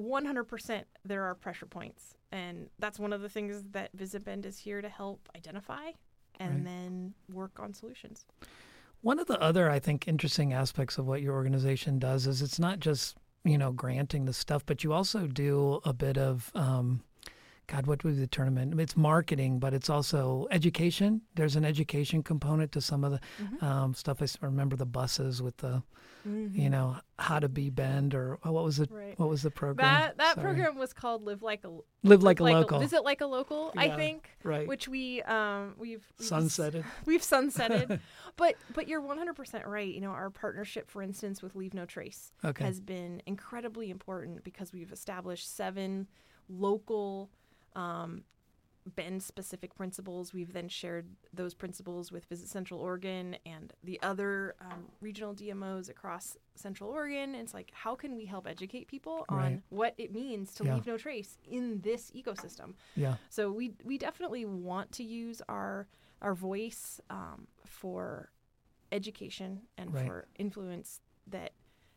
100% 0.00 0.84
there 1.04 1.22
are 1.24 1.34
pressure 1.34 1.66
points. 1.66 2.14
And 2.32 2.68
that's 2.78 2.98
one 2.98 3.12
of 3.12 3.20
the 3.22 3.28
things 3.28 3.62
that 3.72 3.90
Visit 3.92 4.24
Bend 4.24 4.46
is 4.46 4.58
here 4.58 4.80
to 4.80 4.88
help 4.88 5.28
identify 5.36 5.90
and 6.38 6.54
Right. 6.56 6.64
then 6.64 7.14
work 7.32 7.58
on 7.60 7.74
solutions. 7.74 8.24
One 9.02 9.18
of 9.18 9.26
the 9.26 9.40
other, 9.40 9.70
I 9.70 9.78
think, 9.78 10.06
interesting 10.06 10.52
aspects 10.52 10.96
of 10.98 11.06
what 11.06 11.22
your 11.22 11.34
organization 11.34 11.98
does 11.98 12.26
is 12.26 12.42
it's 12.42 12.58
not 12.58 12.80
just 12.80 13.16
you 13.42 13.56
know, 13.56 13.72
granting 13.72 14.26
the 14.26 14.34
stuff, 14.34 14.66
but 14.66 14.84
you 14.84 14.92
also 14.92 15.26
do 15.26 15.80
a 15.86 15.94
bit 15.94 16.18
of, 16.18 16.50
um, 16.54 17.02
God, 17.70 17.86
what 17.86 18.02
was 18.02 18.18
the 18.18 18.26
tournament? 18.26 18.78
It's 18.80 18.96
marketing, 18.96 19.60
but 19.60 19.72
it's 19.72 19.88
also 19.88 20.48
education. 20.50 21.20
There's 21.36 21.54
an 21.54 21.64
education 21.64 22.20
component 22.24 22.72
to 22.72 22.80
some 22.80 23.04
of 23.04 23.12
the 23.12 23.20
Mm-hmm. 23.40 23.64
um, 23.64 23.94
stuff. 23.94 24.20
I 24.20 24.26
remember 24.44 24.74
the 24.74 24.86
buses 24.86 25.40
with 25.40 25.56
the, 25.58 25.82
Mhm. 26.26 26.52
you 26.58 26.68
know, 26.68 26.96
how 27.18 27.38
to 27.38 27.48
be 27.48 27.70
Bend 27.70 28.12
or 28.14 28.38
oh, 28.44 28.50
what 28.52 28.64
was 28.64 28.80
it? 28.80 28.90
Right. 28.90 29.16
What 29.18 29.28
was 29.28 29.42
the 29.42 29.52
program? 29.52 29.86
That 29.88 30.16
that 30.18 30.34
Sorry. 30.34 30.44
program 30.46 30.78
was 30.78 30.92
called 30.92 31.22
Live 31.22 31.42
Like 31.42 31.62
a 31.64 31.70
Live 32.02 32.22
like 32.24 32.40
a 32.40 32.42
local. 32.44 32.80
Visit 32.80 33.04
Like 33.04 33.20
a 33.20 33.26
Local, 33.26 33.72
I 33.76 33.90
think, 33.94 34.28
right. 34.42 34.66
which 34.66 34.88
we 34.88 35.22
um 35.22 35.74
we've, 35.78 36.04
we've 36.18 36.28
Sunsetted. 36.28 36.84
We've 37.06 37.22
sunsetted, 37.22 38.00
but 38.36 38.56
but 38.74 38.88
you're 38.88 39.00
100% 39.00 39.64
right. 39.66 39.94
You 39.94 40.00
know, 40.00 40.10
our 40.10 40.28
partnership, 40.30 40.90
for 40.90 41.02
instance, 41.02 41.40
with 41.40 41.54
Leave 41.54 41.72
No 41.72 41.86
Trace 41.86 42.32
Okay. 42.44 42.64
has 42.64 42.80
been 42.80 43.22
incredibly 43.26 43.90
important 43.90 44.42
because 44.42 44.72
we've 44.72 44.92
established 44.92 45.54
seven 45.56 46.08
local 46.48 47.30
um, 47.76 48.24
Bend 48.96 49.22
specific 49.22 49.74
principles. 49.74 50.32
We've 50.32 50.54
then 50.54 50.68
shared 50.68 51.06
those 51.34 51.52
principles 51.52 52.10
with 52.10 52.24
Visit 52.24 52.48
Central 52.48 52.80
Oregon 52.80 53.36
and 53.44 53.72
the 53.84 54.00
other 54.02 54.54
um, 54.60 54.86
regional 55.02 55.34
DMOs 55.34 55.90
across 55.90 56.38
Central 56.54 56.88
Oregon. 56.90 57.34
It's 57.34 57.52
like, 57.52 57.70
how 57.74 57.94
can 57.94 58.16
we 58.16 58.24
help 58.24 58.46
educate 58.48 58.88
people 58.88 59.26
on 59.28 59.36
Right. 59.36 59.62
what 59.68 59.94
it 59.98 60.12
means 60.14 60.54
to 60.54 60.64
Yeah. 60.64 60.74
leave 60.76 60.86
no 60.86 60.96
trace 60.96 61.36
in 61.46 61.82
this 61.82 62.10
ecosystem? 62.12 62.74
yeah. 62.96 63.16
So 63.28 63.52
we 63.52 63.74
we 63.84 63.98
definitely 63.98 64.46
want 64.46 64.90
to 64.92 65.04
use 65.04 65.42
our 65.48 65.86
our 66.22 66.34
voice 66.34 67.00
um, 67.10 67.46
for 67.64 68.30
education 68.92 69.60
and 69.76 69.92
Right. 69.92 70.06
for 70.06 70.26
influence 70.38 71.00
that 71.26 71.52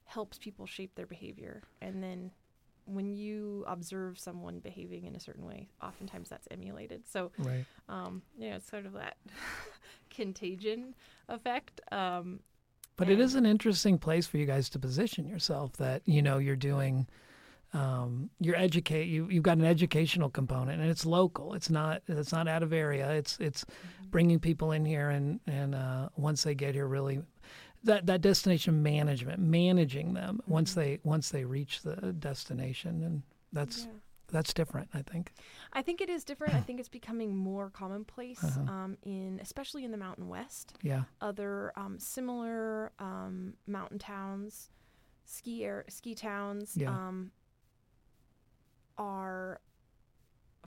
helps 0.06 0.38
people 0.38 0.66
shape 0.66 0.96
their 0.96 1.08
behavior. 1.08 1.64
And 1.82 2.04
then 2.04 2.32
when 2.86 3.14
you 3.16 3.64
observe 3.68 4.20
someone 4.20 4.60
behaving 4.60 5.06
in 5.06 5.16
a 5.16 5.20
certain 5.20 5.46
way, 5.46 5.70
oftentimes 5.82 6.30
that's 6.30 6.48
emulated. 6.52 7.08
So 7.08 7.32
Right. 7.38 7.66
um, 7.90 8.22
you 8.38 8.50
know, 8.50 8.58
it's 8.58 8.70
sort 8.70 8.86
of 8.86 8.94
that 8.94 9.18
contagion 10.10 10.96
effect. 11.30 11.82
Um, 11.92 12.40
But 12.96 13.10
it 13.10 13.20
is 13.20 13.36
an 13.36 13.46
interesting 13.46 13.98
place 13.98 14.28
for 14.28 14.38
you 14.38 14.46
guys 14.46 14.70
to 14.70 14.80
position 14.80 15.28
yourself. 15.28 15.74
That 15.78 16.02
you 16.06 16.22
know 16.22 16.38
you're 16.38 16.56
doing, 16.56 17.08
um, 17.74 18.30
you're 18.40 18.56
educate. 18.56 19.08
You 19.08 19.28
you've 19.30 19.44
got 19.44 19.58
an 19.58 19.66
educational 19.66 20.30
component, 20.30 20.80
and 20.82 20.90
it's 20.92 21.06
local. 21.06 21.54
It's 21.56 21.70
not 21.72 22.04
it's 22.08 22.32
not 22.32 22.48
out 22.48 22.62
of 22.64 22.72
area. 22.72 23.12
It's 23.14 23.40
it's 23.40 23.66
bringing 24.12 24.40
people 24.40 24.72
in 24.72 24.86
here, 24.86 25.10
and 25.10 25.40
and 25.48 25.74
uh, 25.74 26.10
once 26.16 26.44
they 26.44 26.54
get 26.56 26.76
here, 26.76 26.88
really. 26.88 27.22
That, 27.86 28.06
that 28.06 28.22
destination 28.22 28.82
management, 28.82 29.40
managing 29.40 30.14
them 30.14 30.40
once 30.48 30.74
they 30.74 31.00
once 31.04 31.30
they 31.30 31.44
reach 31.44 31.82
the 31.82 31.96
destination, 32.14 33.04
and 33.04 33.24
that's 33.52 33.84
yeah. 33.84 33.92
that's 34.32 34.54
different, 34.54 34.88
I 34.94 35.02
think. 35.02 35.34
I 35.74 35.82
think 35.82 36.00
it 36.00 36.10
is 36.10 36.24
different. 36.24 36.54
I 36.54 36.62
think 36.66 36.80
it's 36.80 36.88
becoming 36.90 37.36
more 37.36 37.70
commonplace 37.70 38.42
Uh-huh. 38.44 38.72
um, 38.72 38.98
in, 39.04 39.40
especially 39.42 39.84
in 39.84 39.92
the 39.92 39.98
Mountain 39.98 40.30
West. 40.30 40.76
Yeah, 40.82 41.04
other 41.20 41.74
um, 41.76 42.00
similar 42.00 42.94
um, 43.00 43.56
mountain 43.68 44.00
towns, 44.00 44.70
ski 45.26 45.66
air, 45.66 45.84
ski 45.90 46.16
towns 46.16 46.78
Yeah. 46.78 46.90
um, 46.90 47.32
are 48.98 49.60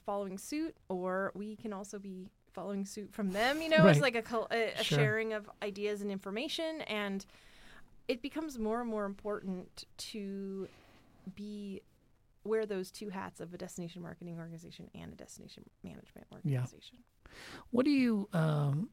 following 0.04 0.38
suit, 0.38 0.76
or 0.88 1.32
we 1.34 1.56
can 1.56 1.72
also 1.72 1.98
be 1.98 2.28
following 2.56 2.84
suit 2.86 3.12
from 3.12 3.30
them. 3.30 3.60
You 3.62 3.68
know, 3.74 3.84
Right. 3.84 3.90
it's 3.92 4.00
like 4.00 4.16
a, 4.16 4.22
col- 4.22 4.48
a, 4.50 4.72
a 4.80 4.82
Sure. 4.82 4.98
sharing 4.98 5.32
of 5.34 5.48
ideas 5.62 6.00
and 6.02 6.10
information, 6.10 6.80
and 6.88 7.24
it 8.08 8.22
becomes 8.22 8.58
more 8.58 8.80
and 8.80 8.90
more 8.90 9.04
important 9.04 9.84
to 9.98 10.66
be 11.36 11.82
wear 12.44 12.64
those 12.64 12.90
two 12.92 13.08
hats 13.10 13.40
of 13.40 13.52
a 13.52 13.58
destination 13.58 14.00
marketing 14.02 14.38
organization 14.38 14.88
and 14.94 15.12
a 15.12 15.16
destination 15.16 15.64
management 15.84 16.26
organization. 16.32 16.98
Yeah. 16.98 17.30
What 17.70 17.84
do 17.84 17.90
you 17.90 18.28
um, 18.32 18.88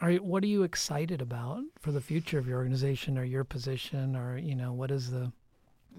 are? 0.00 0.10
you- 0.10 0.22
What 0.22 0.42
are 0.44 0.48
you 0.48 0.62
excited 0.64 1.22
about 1.22 1.62
for 1.78 1.92
the 1.92 2.00
future 2.00 2.38
of 2.38 2.46
your 2.48 2.58
organization 2.58 3.16
or 3.16 3.24
your 3.24 3.44
position, 3.44 4.14
or 4.16 4.36
you 4.36 4.54
know, 4.56 4.72
what 4.72 4.90
is 4.90 5.10
the 5.10 5.32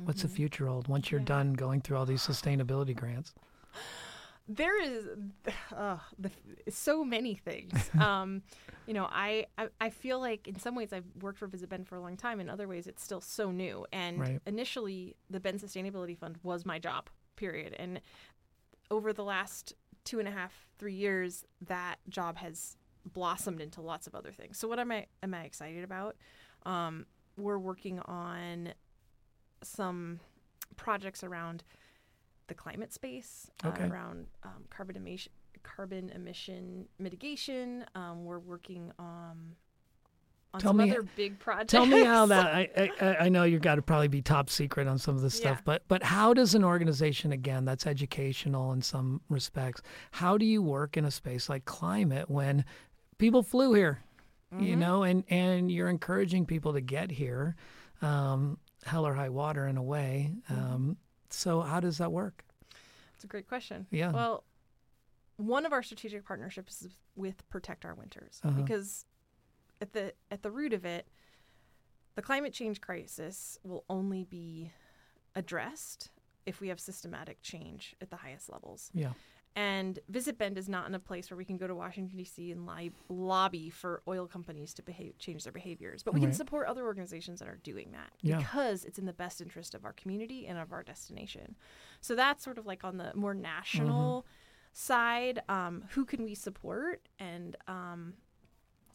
what's 0.05 0.21
the 0.21 0.27
Mhm. 0.27 0.31
future 0.35 0.67
hold 0.67 0.87
once 0.87 1.09
you're 1.11 1.19
Yeah. 1.21 1.25
done 1.37 1.53
going 1.53 1.81
through 1.81 1.97
all 1.97 2.05
these 2.05 2.21
sustainability 2.21 2.95
grants? 2.95 3.33
there 4.55 4.81
is 4.81 5.05
uh, 5.75 5.97
the, 6.19 6.31
so 6.69 7.03
many 7.03 7.35
things. 7.35 7.73
um, 7.99 8.41
you 8.87 8.93
know, 8.93 9.07
I, 9.09 9.45
I 9.57 9.67
I 9.79 9.89
feel 9.89 10.19
like 10.19 10.47
in 10.47 10.59
some 10.59 10.75
ways 10.75 10.91
I've 10.93 11.05
worked 11.21 11.39
for 11.39 11.47
Visit 11.47 11.69
Bend 11.69 11.87
for 11.87 11.95
a 11.95 12.01
long 12.01 12.17
time. 12.17 12.39
In 12.39 12.49
other 12.49 12.67
ways, 12.67 12.87
it's 12.87 13.03
still 13.03 13.21
so 13.21 13.51
new. 13.51 13.85
And 13.93 14.19
Right. 14.19 14.39
initially, 14.45 15.15
the 15.29 15.39
Bend 15.39 15.59
Sustainability 15.59 16.17
Fund 16.17 16.37
was 16.43 16.65
my 16.65 16.79
job. 16.79 17.09
Period. 17.35 17.75
And 17.79 18.01
over 18.89 19.13
the 19.13 19.23
last 19.23 19.73
two 20.03 20.19
and 20.19 20.27
a 20.27 20.31
half, 20.31 20.67
three 20.77 20.93
years, 20.95 21.45
that 21.67 21.95
job 22.09 22.37
has 22.37 22.75
blossomed 23.05 23.61
into 23.61 23.81
lots 23.81 24.05
of 24.07 24.13
other 24.15 24.31
things. 24.31 24.57
So 24.57 24.67
what 24.67 24.79
am 24.79 24.91
I 24.91 25.05
am 25.23 25.33
I 25.33 25.43
excited 25.43 25.83
about? 25.83 26.15
Um, 26.65 27.05
we're 27.37 27.57
working 27.59 27.99
on 28.01 28.73
some 29.63 30.19
projects 30.75 31.23
around 31.23 31.63
the 32.51 32.55
climate 32.55 32.91
space, 32.91 33.49
Okay. 33.65 33.85
uh, 33.85 33.87
around 33.89 34.27
um, 34.43 34.65
carbon 34.69 34.97
emission, 34.97 35.31
carbon 35.63 36.09
emission 36.09 36.85
mitigation. 36.99 37.85
Um, 37.95 38.25
we're 38.25 38.39
working 38.39 38.91
um, 38.99 39.55
on 40.53 40.59
Tell 40.59 40.71
some 40.71 40.77
me- 40.77 40.91
other 40.91 41.03
big 41.15 41.39
projects. 41.39 41.71
Tell 41.71 41.85
me 41.85 42.03
how 42.03 42.25
that. 42.25 42.45
I 42.77 42.89
I, 42.99 43.15
I 43.25 43.29
know 43.29 43.43
you've 43.45 43.61
got 43.61 43.75
to 43.75 43.81
probably 43.81 44.09
be 44.09 44.21
top 44.21 44.49
secret 44.49 44.85
on 44.85 44.97
some 44.97 45.15
of 45.15 45.21
this 45.21 45.33
stuff, 45.33 45.57
Yeah. 45.59 45.63
but 45.63 45.83
but 45.87 46.03
how 46.03 46.33
does 46.33 46.53
an 46.53 46.63
organization 46.65 47.31
again 47.31 47.63
that's 47.63 47.87
educational 47.87 48.73
in 48.73 48.81
some 48.81 49.21
respects? 49.29 49.81
How 50.11 50.37
do 50.37 50.45
you 50.45 50.61
work 50.61 50.97
in 50.97 51.05
a 51.05 51.11
space 51.11 51.47
like 51.47 51.63
climate 51.63 52.29
when 52.29 52.65
people 53.17 53.43
flew 53.43 53.73
here, 53.73 53.99
you 54.59 54.75
Mhm. 54.75 54.79
know, 54.79 55.03
and 55.03 55.23
and 55.29 55.71
you're 55.71 55.87
encouraging 55.89 56.45
people 56.45 56.73
to 56.73 56.81
get 56.81 57.11
here, 57.11 57.55
um, 58.01 58.57
hell 58.85 59.07
or 59.07 59.13
high 59.13 59.29
water 59.29 59.67
in 59.67 59.77
a 59.77 59.83
way. 59.83 60.33
Mm-hmm. 60.51 60.91
So 61.33 61.61
how 61.61 61.79
does 61.79 61.97
that 61.97 62.11
work? 62.11 62.43
It's 63.15 63.23
a 63.23 63.27
great 63.27 63.47
question. 63.47 63.87
Yeah. 63.91 64.11
Well, 64.11 64.43
one 65.37 65.65
of 65.65 65.73
our 65.73 65.83
strategic 65.83 66.25
partnerships 66.25 66.81
is 66.81 66.97
with 67.15 67.47
Protect 67.49 67.85
Our 67.85 67.95
Winters 67.95 68.39
Uh-huh. 68.43 68.61
because 68.61 69.05
at 69.79 69.93
the 69.93 70.13
at 70.29 70.43
the 70.43 70.51
root 70.51 70.73
of 70.73 70.85
it, 70.85 71.07
the 72.15 72.21
climate 72.21 72.53
change 72.53 72.81
crisis 72.81 73.57
will 73.63 73.83
only 73.89 74.23
be 74.25 74.71
addressed 75.35 76.11
if 76.45 76.59
we 76.59 76.67
have 76.67 76.79
systematic 76.79 77.41
change 77.41 77.95
at 78.01 78.09
the 78.09 78.17
highest 78.17 78.49
levels. 78.51 78.89
Yeah. 78.93 79.13
And 79.55 79.99
Visit 80.07 80.37
Bend 80.37 80.57
is 80.57 80.69
not 80.69 80.87
in 80.87 80.95
a 80.95 80.99
place 80.99 81.29
where 81.29 81.37
we 81.37 81.43
can 81.43 81.57
go 81.57 81.67
to 81.67 81.75
Washington 81.75 82.17
D.C. 82.17 82.51
and 82.51 82.65
li- 82.65 82.91
lobby 83.09 83.69
for 83.69 84.01
oil 84.07 84.25
companies 84.25 84.73
to 84.75 84.81
behave, 84.81 85.17
change 85.19 85.43
their 85.43 85.51
behaviors, 85.51 86.03
but 86.03 86.13
we 86.13 86.21
Right. 86.21 86.27
can 86.27 86.33
support 86.33 86.67
other 86.67 86.85
organizations 86.85 87.39
that 87.39 87.49
are 87.49 87.57
doing 87.57 87.91
that 87.91 88.11
Yeah. 88.21 88.37
because 88.37 88.85
it's 88.85 88.97
in 88.97 89.05
the 89.05 89.11
best 89.13 89.41
interest 89.41 89.75
of 89.75 89.83
our 89.83 89.91
community 89.91 90.47
and 90.47 90.57
of 90.57 90.71
our 90.71 90.83
destination. 90.83 91.57
So 91.99 92.15
that's 92.15 92.43
sort 92.43 92.57
of 92.57 92.65
like 92.65 92.85
on 92.85 92.95
the 92.95 93.11
more 93.13 93.33
national 93.33 94.25
side. 94.71 95.41
Um, 95.49 95.83
who 95.89 96.05
can 96.05 96.23
we 96.23 96.33
support 96.33 97.09
and 97.19 97.57
um, 97.67 98.13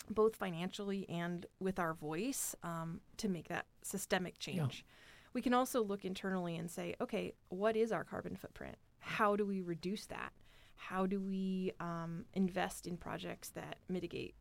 both 0.08 0.36
financially 0.36 1.06
and 1.10 1.44
with 1.60 1.78
our 1.78 1.92
voice 1.92 2.54
um, 2.62 3.02
to 3.18 3.28
make 3.28 3.48
that 3.48 3.66
systemic 3.82 4.38
change? 4.38 4.86
We 5.34 5.42
can 5.42 5.52
also 5.52 5.82
look 5.84 6.06
internally 6.06 6.56
and 6.56 6.70
say, 6.70 6.94
okay, 6.98 7.34
what 7.50 7.76
is 7.76 7.92
our 7.92 8.04
carbon 8.04 8.36
footprint? 8.36 8.76
How 9.00 9.36
do 9.36 9.44
we 9.44 9.60
reduce 9.60 10.06
that? 10.06 10.32
How 10.76 11.06
do 11.06 11.20
we 11.20 11.72
um, 11.80 12.24
invest 12.34 12.86
in 12.86 12.96
projects 12.96 13.48
that 13.50 13.76
mitigate 13.88 14.34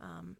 um, 0.00 0.36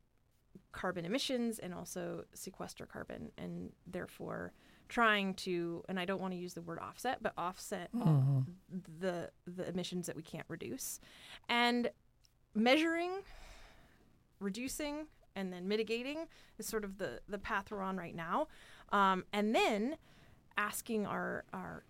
carbon 0.72 1.04
emissions 1.04 1.58
and 1.58 1.72
also 1.72 2.24
sequester 2.34 2.86
carbon, 2.86 3.30
and 3.38 3.72
therefore 3.86 4.52
trying 4.88 5.34
to, 5.34 5.82
and 5.88 5.98
I 6.00 6.04
don't 6.04 6.20
want 6.20 6.32
to 6.32 6.38
use 6.38 6.54
the 6.54 6.62
word 6.62 6.78
offset, 6.78 7.22
but 7.22 7.32
offset 7.36 7.92
Mhm. 7.94 8.44
the 9.00 9.30
the 9.46 9.68
emissions 9.68 10.06
that 10.06 10.16
we 10.16 10.22
can't 10.22 10.46
reduce, 10.48 10.98
and 11.48 11.90
measuring, 12.54 13.22
reducing, 14.40 15.06
and 15.36 15.52
then 15.52 15.68
mitigating 15.68 16.26
is 16.58 16.66
sort 16.66 16.84
of 16.84 16.98
the 16.98 17.20
the 17.28 17.38
path 17.38 17.70
we're 17.70 17.82
on 17.82 17.96
right 17.96 18.14
now, 18.14 18.48
um, 18.92 19.24
and 19.32 19.54
then 19.54 19.96
asking 20.56 21.06
our 21.06 21.44
our 21.52 21.84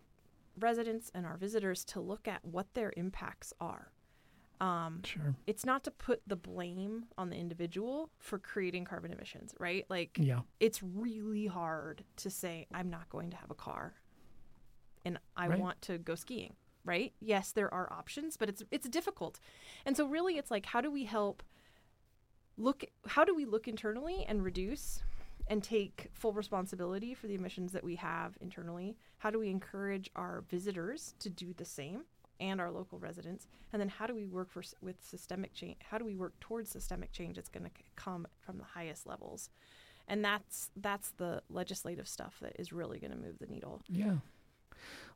residents 0.62 1.10
and 1.14 1.24
our 1.26 1.36
visitors 1.36 1.84
to 1.86 2.00
look 2.00 2.26
at 2.28 2.44
what 2.44 2.72
their 2.74 2.92
impacts 2.96 3.52
are. 3.60 3.92
Um, 4.60 5.02
Sure. 5.04 5.36
it's 5.46 5.64
not 5.64 5.84
to 5.84 5.90
put 5.92 6.20
the 6.26 6.34
blame 6.34 7.06
on 7.16 7.30
the 7.30 7.36
individual 7.36 8.10
for 8.18 8.38
creating 8.40 8.84
carbon 8.86 9.12
emissions, 9.12 9.54
right? 9.60 9.84
Like 9.88 10.18
Yeah. 10.20 10.40
it's 10.58 10.82
really 10.82 11.46
hard 11.46 12.04
to 12.16 12.28
say 12.30 12.66
I'm 12.74 12.90
not 12.90 13.08
going 13.08 13.30
to 13.30 13.36
have 13.36 13.50
a 13.52 13.54
car 13.54 13.94
and 15.04 15.18
I 15.36 15.46
Right. 15.48 15.60
want 15.60 15.80
to 15.82 15.98
go 15.98 16.16
skiing, 16.16 16.56
right? 16.84 17.14
Yes, 17.20 17.52
there 17.52 17.72
are 17.72 17.92
options, 17.92 18.36
but 18.36 18.48
it's 18.48 18.64
it's 18.72 18.88
difficult. 18.88 19.38
And 19.86 19.96
so 19.96 20.06
really 20.08 20.38
it's 20.38 20.50
like 20.50 20.66
how 20.66 20.80
do 20.80 20.90
we 20.90 21.04
help 21.04 21.44
look 22.56 22.84
how 23.06 23.24
do 23.24 23.34
we 23.36 23.44
look 23.44 23.68
internally 23.68 24.24
and 24.26 24.42
reduce 24.42 25.04
and 25.48 25.62
take 25.62 26.10
full 26.12 26.32
responsibility 26.32 27.14
for 27.14 27.26
the 27.26 27.34
emissions 27.34 27.72
that 27.72 27.84
we 27.84 27.96
have 27.96 28.36
internally? 28.40 28.96
How 29.18 29.30
do 29.30 29.38
we 29.38 29.50
encourage 29.50 30.10
our 30.14 30.44
visitors 30.48 31.14
to 31.20 31.30
do 31.30 31.52
the 31.54 31.64
same 31.64 32.04
and 32.40 32.60
our 32.60 32.70
local 32.70 32.98
residents? 32.98 33.46
And 33.72 33.80
then 33.80 33.88
how 33.88 34.06
do 34.06 34.14
we 34.14 34.26
work 34.26 34.50
for 34.50 34.62
with 34.80 34.96
systemic 35.02 35.54
change? 35.54 35.78
How 35.90 35.98
do 35.98 36.04
we 36.04 36.14
work 36.14 36.38
towards 36.40 36.70
systemic 36.70 37.12
change 37.12 37.36
that's 37.36 37.48
going 37.48 37.64
to 37.64 37.70
come 37.96 38.26
from 38.40 38.58
the 38.58 38.64
highest 38.64 39.06
levels? 39.06 39.50
And 40.06 40.24
that's 40.24 40.70
that's 40.76 41.10
the 41.12 41.42
legislative 41.50 42.08
stuff 42.08 42.36
that 42.40 42.56
is 42.58 42.72
really 42.72 42.98
going 42.98 43.10
to 43.10 43.16
move 43.16 43.38
the 43.38 43.46
needle. 43.46 43.82
Yeah. 43.88 44.16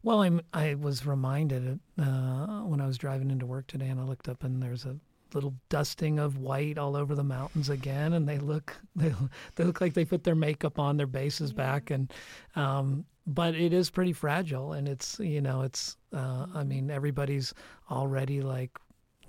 Well, 0.03 0.23
I'm 0.23 0.43
I 0.53 0.75
was 0.75 1.07
reminded 1.07 1.79
uh, 1.99 2.63
when 2.63 2.81
I 2.81 2.87
was 2.87 2.99
driving 2.99 3.31
into 3.31 3.47
work 3.47 3.67
today, 3.69 3.89
and 3.89 4.01
I 4.01 4.05
looked 4.05 4.29
up, 4.29 4.43
and 4.43 4.63
there's 4.63 4.85
a 4.85 4.97
little 5.35 5.55
dusting 5.69 6.19
of 6.19 6.39
white 6.39 6.79
all 6.79 6.97
over 6.97 7.15
the 7.15 7.25
mountains 7.25 7.69
again, 7.69 8.13
and 8.13 8.29
they 8.29 8.39
look 8.39 8.77
they, 8.97 9.15
they 9.57 9.65
look 9.65 9.81
like 9.81 9.95
they 9.95 10.05
put 10.05 10.25
their 10.25 10.35
makeup 10.35 10.79
on, 10.79 10.97
their 10.97 11.07
bases 11.07 11.51
yeah. 11.51 11.57
back, 11.57 11.91
and 11.91 12.13
um, 12.57 13.05
but 13.27 13.55
it 13.55 13.73
is 13.73 13.91
pretty 13.91 14.13
fragile, 14.13 14.73
and 14.73 14.89
it's 14.89 15.19
you 15.19 15.41
know 15.41 15.63
it's 15.63 15.97
uh, 16.13 16.47
I 16.55 16.65
mean 16.65 16.91
everybody's 16.91 17.53
already 17.91 18.41
like. 18.41 18.71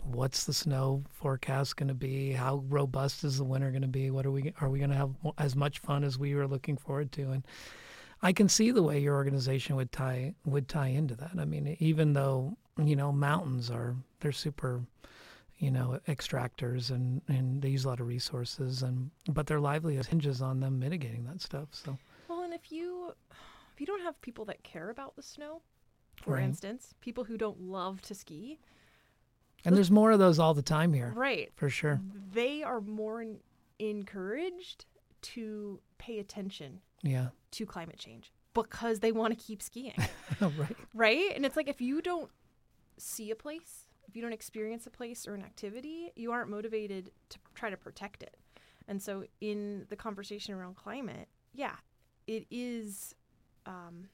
What's 0.05 0.43
the 0.43 0.51
snow 0.51 1.01
forecast 1.13 1.77
going 1.77 1.87
to 1.87 1.93
be? 1.93 2.33
How 2.33 2.61
robust 2.67 3.23
is 3.23 3.37
the 3.37 3.45
winter 3.45 3.71
going 3.71 3.83
to 3.83 3.87
be? 3.87 4.11
What 4.11 4.25
are 4.25 4.31
we? 4.31 4.53
Are 4.59 4.67
we 4.67 4.79
going 4.79 4.91
to 4.91 4.97
have 4.97 5.11
as 5.37 5.55
much 5.55 5.79
fun 5.79 6.03
as 6.03 6.19
we 6.19 6.35
were 6.35 6.45
looking 6.45 6.75
forward 6.75 7.13
to? 7.13 7.31
And 7.31 7.47
I 8.21 8.31
can 8.31 8.49
see 8.49 8.71
the 8.71 8.83
way 8.83 8.99
your 8.99 9.15
organization 9.15 9.77
would 9.77 9.93
tie 9.93 10.33
would 10.45 10.67
tie 10.67 10.87
into 10.87 11.15
that. 11.15 11.31
I 11.37 11.45
mean, 11.45 11.77
even 11.79 12.11
though 12.11 12.57
you 12.77 12.95
know 12.95 13.11
mountains 13.11 13.69
are 13.69 13.95
they're 14.19 14.31
super 14.31 14.81
you 15.57 15.71
know, 15.71 15.99
extractors 16.07 16.89
and, 16.89 17.21
and 17.27 17.61
they 17.61 17.69
use 17.69 17.85
a 17.85 17.87
lot 17.87 17.99
of 17.99 18.07
resources 18.07 18.83
and 18.83 19.11
but 19.29 19.47
their 19.47 19.59
livelihood 19.59 20.05
hinges 20.05 20.41
on 20.41 20.59
them 20.59 20.79
mitigating 20.79 21.25
that 21.25 21.41
stuff. 21.41 21.69
So 21.71 21.97
Well 22.27 22.43
and 22.43 22.53
if 22.53 22.71
you 22.71 23.13
if 23.73 23.79
you 23.79 23.85
don't 23.85 24.01
have 24.01 24.19
people 24.21 24.45
that 24.45 24.63
care 24.63 24.89
about 24.89 25.15
the 25.15 25.23
snow, 25.23 25.61
for 26.21 26.35
right. 26.35 26.43
instance, 26.43 26.93
people 27.01 27.23
who 27.23 27.37
don't 27.37 27.59
love 27.61 28.01
to 28.03 28.15
ski. 28.15 28.59
And 29.65 29.75
there's 29.75 29.91
more 29.91 30.11
of 30.11 30.19
those 30.19 30.39
all 30.39 30.53
the 30.53 30.61
time 30.61 30.93
here. 30.93 31.13
Right. 31.15 31.51
For 31.55 31.69
sure. 31.69 32.01
They 32.33 32.63
are 32.63 32.81
more 32.81 33.25
encouraged 33.79 34.85
to 35.21 35.79
pay 35.97 36.19
attention 36.19 36.81
yeah. 37.01 37.29
to 37.51 37.65
climate 37.65 37.97
change 37.97 38.31
because 38.53 38.99
they 38.99 39.11
want 39.11 39.37
to 39.37 39.43
keep 39.43 39.61
skiing. 39.61 39.95
right. 40.41 40.77
Right? 40.93 41.31
And 41.33 41.45
it's 41.45 41.55
like 41.55 41.69
if 41.69 41.81
you 41.81 42.01
don't 42.01 42.29
see 42.97 43.31
a 43.31 43.35
place 43.35 43.87
if 44.13 44.17
you 44.17 44.21
don't 44.21 44.31
experience 44.31 44.85
a 44.85 44.91
place 44.91 45.27
or 45.27 45.33
an 45.33 45.41
activity, 45.41 46.11
you 46.15 46.31
aren't 46.31 46.47
motivated 46.47 47.09
to 47.29 47.39
try 47.55 47.71
to 47.71 47.77
protect 47.77 48.21
it. 48.21 48.37
And 48.87 49.01
so, 49.01 49.23
in 49.41 49.87
the 49.89 49.95
conversation 49.95 50.53
around 50.53 50.75
climate, 50.75 51.27
yeah, 51.51 51.77
it 52.27 52.45
is 52.51 53.15
um, 53.65 54.09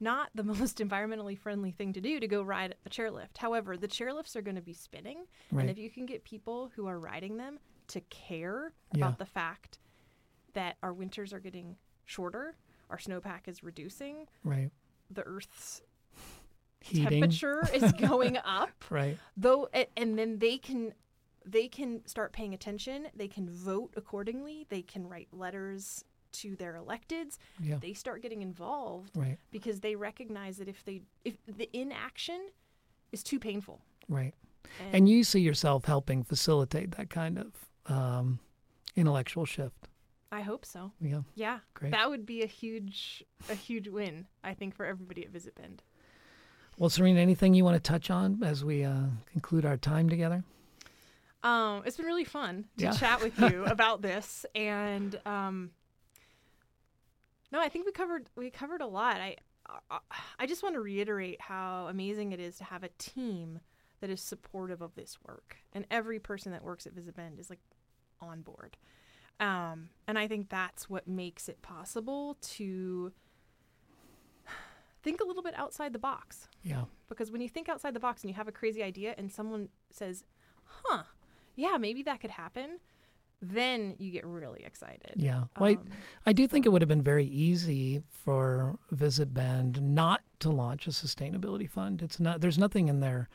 not 0.00 0.30
the 0.34 0.42
most 0.42 0.78
environmentally 0.78 1.38
friendly 1.38 1.70
thing 1.70 1.92
to 1.92 2.00
do 2.00 2.18
to 2.18 2.26
go 2.26 2.42
ride 2.42 2.74
a 2.84 2.90
chairlift. 2.90 3.38
However, 3.38 3.76
the 3.76 3.86
chairlifts 3.86 4.34
are 4.34 4.42
going 4.42 4.56
to 4.56 4.60
be 4.60 4.72
spinning, 4.72 5.26
right. 5.52 5.60
and 5.60 5.70
if 5.70 5.78
you 5.78 5.88
can 5.88 6.04
get 6.04 6.24
people 6.24 6.72
who 6.74 6.88
are 6.88 6.98
riding 6.98 7.36
them 7.36 7.60
to 7.86 8.00
care 8.10 8.72
yeah. 8.92 9.04
about 9.04 9.20
the 9.20 9.26
fact 9.26 9.78
that 10.54 10.78
our 10.82 10.92
winters 10.92 11.32
are 11.32 11.38
getting 11.38 11.76
shorter, 12.06 12.56
our 12.90 12.98
snowpack 12.98 13.46
is 13.46 13.62
reducing, 13.62 14.26
right, 14.42 14.72
the 15.12 15.22
Earth's 15.22 15.82
Heating. 16.86 17.20
temperature 17.20 17.68
is 17.74 17.92
going 17.92 18.36
up. 18.44 18.70
Right. 18.90 19.18
Though, 19.36 19.68
and 19.96 20.18
then 20.18 20.38
they 20.38 20.58
can 20.58 20.92
they 21.44 21.68
can 21.68 22.06
start 22.06 22.32
paying 22.32 22.54
attention. 22.54 23.08
They 23.14 23.28
can 23.28 23.48
vote 23.48 23.92
accordingly. 23.96 24.66
They 24.68 24.82
can 24.82 25.08
write 25.08 25.28
letters 25.32 26.04
to 26.32 26.56
their 26.56 26.74
electeds. 26.74 27.38
Yeah. 27.60 27.76
They 27.80 27.92
start 27.92 28.20
getting 28.22 28.42
involved 28.42 29.12
right. 29.16 29.38
because 29.50 29.80
they 29.80 29.94
recognize 29.94 30.58
that 30.58 30.68
if 30.68 30.84
they 30.84 31.02
if 31.24 31.34
the 31.46 31.68
inaction 31.72 32.48
is 33.12 33.22
too 33.22 33.38
painful. 33.38 33.80
Right. 34.08 34.34
And, 34.80 34.94
and 34.94 35.08
you 35.08 35.24
see 35.24 35.40
yourself 35.40 35.84
helping 35.84 36.24
facilitate 36.24 36.96
that 36.96 37.08
kind 37.08 37.38
of 37.38 37.92
um, 37.92 38.40
intellectual 38.96 39.44
shift. 39.44 39.88
I 40.32 40.40
hope 40.40 40.66
so. 40.66 40.92
Yeah. 41.00 41.22
Yeah. 41.34 41.60
Great. 41.74 41.92
That 41.92 42.10
would 42.10 42.26
be 42.26 42.42
a 42.42 42.46
huge 42.46 43.24
a 43.48 43.54
huge 43.54 43.88
win, 43.88 44.26
I 44.42 44.54
think, 44.54 44.74
for 44.74 44.84
everybody 44.84 45.24
at 45.24 45.30
Visit 45.30 45.54
Bend. 45.54 45.82
Well, 46.78 46.90
Serena, 46.90 47.20
anything 47.20 47.54
you 47.54 47.64
want 47.64 47.82
to 47.82 47.90
touch 47.90 48.10
on 48.10 48.42
as 48.42 48.62
we 48.62 48.84
uh, 48.84 49.04
conclude 49.32 49.64
our 49.64 49.78
time 49.78 50.10
together? 50.10 50.44
Um, 51.42 51.82
it's 51.86 51.96
been 51.96 52.06
really 52.06 52.24
fun 52.24 52.66
to 52.76 52.84
yeah. 52.84 52.92
chat 52.92 53.22
with 53.22 53.38
you 53.38 53.64
about 53.66 54.02
this, 54.02 54.44
and 54.54 55.18
um, 55.24 55.70
no, 57.50 57.60
I 57.60 57.68
think 57.68 57.86
we 57.86 57.92
covered 57.92 58.28
we 58.36 58.50
covered 58.50 58.82
a 58.82 58.86
lot. 58.86 59.16
I 59.16 59.36
I 60.38 60.46
just 60.46 60.62
want 60.62 60.74
to 60.74 60.80
reiterate 60.80 61.40
how 61.40 61.86
amazing 61.88 62.32
it 62.32 62.40
is 62.40 62.56
to 62.58 62.64
have 62.64 62.82
a 62.82 62.88
team 62.98 63.60
that 64.00 64.10
is 64.10 64.20
supportive 64.20 64.82
of 64.82 64.94
this 64.96 65.16
work, 65.26 65.56
and 65.72 65.86
every 65.90 66.18
person 66.18 66.52
that 66.52 66.62
works 66.62 66.86
at 66.86 66.92
Visit 66.92 67.16
Bend 67.16 67.38
is 67.38 67.48
like 67.48 67.60
on 68.20 68.42
board. 68.42 68.76
Um, 69.38 69.90
and 70.08 70.18
I 70.18 70.28
think 70.28 70.48
that's 70.48 70.90
what 70.90 71.06
makes 71.06 71.48
it 71.48 71.62
possible 71.62 72.36
to 72.40 73.12
think 75.06 75.20
a 75.20 75.24
little 75.24 75.42
bit 75.42 75.54
outside 75.56 75.92
the 75.92 76.00
box. 76.00 76.48
Yeah. 76.64 76.82
Because 77.08 77.30
when 77.30 77.40
you 77.40 77.48
think 77.48 77.68
outside 77.68 77.94
the 77.94 78.00
box 78.00 78.22
and 78.22 78.30
you 78.30 78.34
have 78.34 78.48
a 78.48 78.52
crazy 78.52 78.82
idea 78.82 79.14
and 79.16 79.30
someone 79.30 79.68
says, 79.92 80.24
huh, 80.64 81.04
yeah, 81.54 81.76
maybe 81.78 82.02
that 82.02 82.20
could 82.20 82.32
happen, 82.32 82.80
then 83.40 83.94
you 83.98 84.10
get 84.10 84.26
really 84.26 84.64
excited. 84.64 85.12
Yeah. 85.14 85.44
Well, 85.60 85.70
um, 85.70 85.88
I, 86.26 86.30
I 86.30 86.32
do 86.32 86.48
think 86.48 86.66
it 86.66 86.70
would 86.70 86.82
have 86.82 86.88
been 86.88 87.02
very 87.02 87.26
easy 87.26 88.02
for 88.10 88.80
Visit 88.90 89.32
Bend 89.32 89.80
not 89.80 90.22
to 90.40 90.50
launch 90.50 90.88
a 90.88 90.90
sustainability 90.90 91.70
fund. 91.70 92.02
It's 92.02 92.18
not, 92.18 92.40
there's 92.40 92.58
nothing 92.58 92.88
in 92.88 92.98
their 92.98 93.28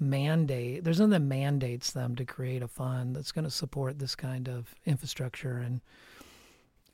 mandate, 0.00 0.84
there's 0.84 1.00
nothing 1.00 1.10
that 1.10 1.20
mandates 1.20 1.90
them 1.90 2.16
to 2.16 2.24
create 2.24 2.62
a 2.62 2.68
fund 2.68 3.14
that's 3.14 3.30
going 3.30 3.44
to 3.44 3.50
support 3.50 3.98
this 3.98 4.16
kind 4.16 4.48
of 4.48 4.74
infrastructure 4.86 5.58
and, 5.58 5.82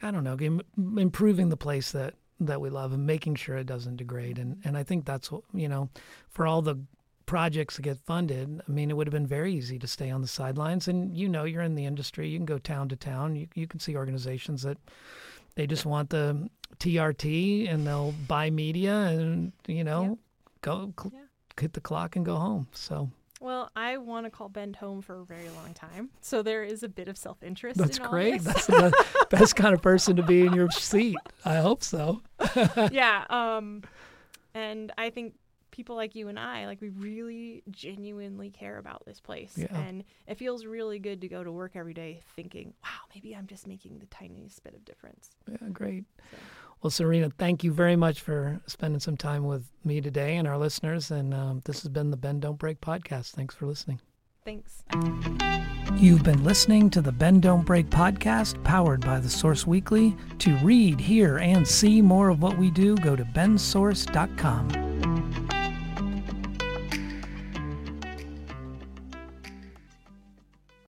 I 0.03 0.11
don't 0.11 0.25
know, 0.25 0.37
improving 1.01 1.49
the 1.49 1.57
place 1.57 1.93
that 1.93 2.15
that 2.41 2.61
we 2.61 2.71
love 2.71 2.93
and 2.93 3.07
making 3.07 3.35
sure 3.37 3.57
it 3.57 3.67
doesn't 3.67 3.97
degrade. 3.97 4.39
And 4.39 4.61
and 4.65 4.77
I 4.77 4.83
think 4.83 5.05
that's 5.05 5.31
what 5.31 5.43
you 5.53 5.69
know, 5.69 5.89
for 6.29 6.47
all 6.47 6.63
the 6.63 6.77
projects 7.27 7.77
that 7.77 7.83
get 7.83 7.99
funded, 7.99 8.61
I 8.67 8.73
mean, 8.73 8.91
it 8.91 8.97
would 8.97 9.07
have 9.07 9.13
been 9.13 9.27
very 9.27 9.55
easy 9.55 9.79
to 9.79 9.87
stay 9.87 10.11
on 10.11 10.21
the 10.21 10.27
sidelines. 10.27 10.89
And 10.89 11.17
you 11.17 11.29
know, 11.29 11.45
you're 11.45 11.63
in 11.63 11.77
the 11.77 11.87
industry, 11.87 12.29
you 12.29 12.39
can 12.39 12.47
go 12.47 12.59
town 12.59 12.89
to 12.89 12.97
town. 12.97 13.37
You 13.37 13.49
you 13.55 13.67
can 13.67 13.81
see 13.81 13.97
organizations 13.97 14.63
that 14.63 14.79
they 15.55 15.67
just 15.67 15.87
want 15.87 16.11
the 16.11 16.49
TRT 16.79 17.73
and 17.73 17.87
they'll 17.87 18.15
buy 18.27 18.51
media 18.51 18.95
and 18.95 19.53
you 19.67 19.85
know 19.85 20.03
yeah. 20.03 20.15
go 20.63 20.95
cl- 20.99 21.13
yeah. 21.15 21.21
hit 21.61 21.73
the 21.75 21.81
clock 21.81 22.17
and 22.17 22.25
go 22.25 22.37
home. 22.37 22.69
So 22.73 23.11
well, 23.41 23.71
I 23.75 23.97
want 23.97 24.27
to 24.27 24.31
call 24.31 24.51
Bend 24.51 24.77
home 24.77 25.01
for 25.01 25.21
a 25.21 25.25
very 25.25 25.49
long 25.49 25.73
time, 25.75 26.11
so 26.21 26.43
there 26.43 26.63
is 26.63 26.83
a 26.83 26.89
bit 26.89 27.09
of 27.09 27.17
self 27.17 27.43
interest. 27.43 27.79
That's 27.79 27.99
in 27.99 28.05
great. 28.05 28.43
That's 28.43 28.67
the 28.67 28.93
best, 29.31 29.57
kind 29.57 29.75
of 29.75 29.81
person 29.81 30.17
to 30.17 30.23
be 30.23 30.43
in 30.47 30.53
your 30.53 30.71
seat. 30.71 31.17
I 31.45 31.57
hope 31.57 31.83
so. 31.83 32.21
yeah, 32.93 33.25
um, 33.31 33.83
and 34.55 34.93
I 34.99 35.09
think 35.09 35.35
people 35.71 35.97
like 35.97 36.15
you 36.15 36.29
and 36.29 36.39
I, 36.39 36.67
like 36.67 36.83
we 36.83 36.91
really 36.91 37.63
genuinely 37.71 38.51
care 38.51 38.77
about 38.77 39.05
this 39.07 39.21
place, 39.21 39.55
yeah. 39.57 39.75
and 39.75 40.05
it 40.27 40.37
feels 40.37 40.67
really 40.67 40.99
good 40.99 41.23
to 41.23 41.29
go 41.29 41.43
to 41.43 41.51
work 41.51 41.73
every 41.77 41.95
day 41.95 42.21
thinking, 42.37 42.75
"Wow, 42.85 42.91
maybe 43.15 43.35
I'm 43.35 43.47
just 43.47 43.67
making 43.67 44.01
the 44.01 44.07
tiniest 44.07 44.63
bit 44.63 44.75
of 44.75 44.85
difference." 44.85 45.31
Yeah, 45.51 45.69
great. 45.73 46.05
So. 46.31 46.37
Well, 46.83 46.91
Serena, 46.91 47.31
thank 47.37 47.63
you 47.63 47.73
very 47.73 47.97
much 47.97 48.21
for 48.21 48.61
spending 48.67 49.01
some 49.01 49.17
time 49.17 49.45
with 49.45 49.65
me 49.85 50.01
today 50.01 50.37
and 50.37 50.49
our 50.49 50.57
listeners. 50.57 51.11
And 51.11 51.35
um, 51.35 51.63
this 51.65 51.83
has 51.83 51.91
been 51.91 52.11
the 52.11 52.17
Bend 52.17 52.43
Don't 52.43 52.59
Break 52.59 52.81
podcast. 52.81 53.33
Thanks 53.33 53.55
for 53.55 53.67
listening. 53.67 54.01
Thanks. 54.45 54.83
You've 55.97 56.23
been 56.23 56.43
listening 56.43 56.89
to 56.91 57.03
the 57.03 57.13
Bend 57.13 57.43
Don't 57.43 57.67
Break 57.67 57.91
podcast 57.91 58.63
powered 58.65 59.03
by 59.03 59.21
the 59.21 59.29
Source 59.29 59.67
Weekly. 59.67 60.17
To 60.39 60.57
read, 60.59 60.99
hear, 60.99 61.39
and 61.39 61.69
see 61.69 62.01
more 62.01 62.31
of 62.31 62.41
what 62.43 62.57
we 62.57 62.71
do, 62.71 62.97
go 62.97 63.15
to 63.15 63.25
bendsource.com. 63.25 64.90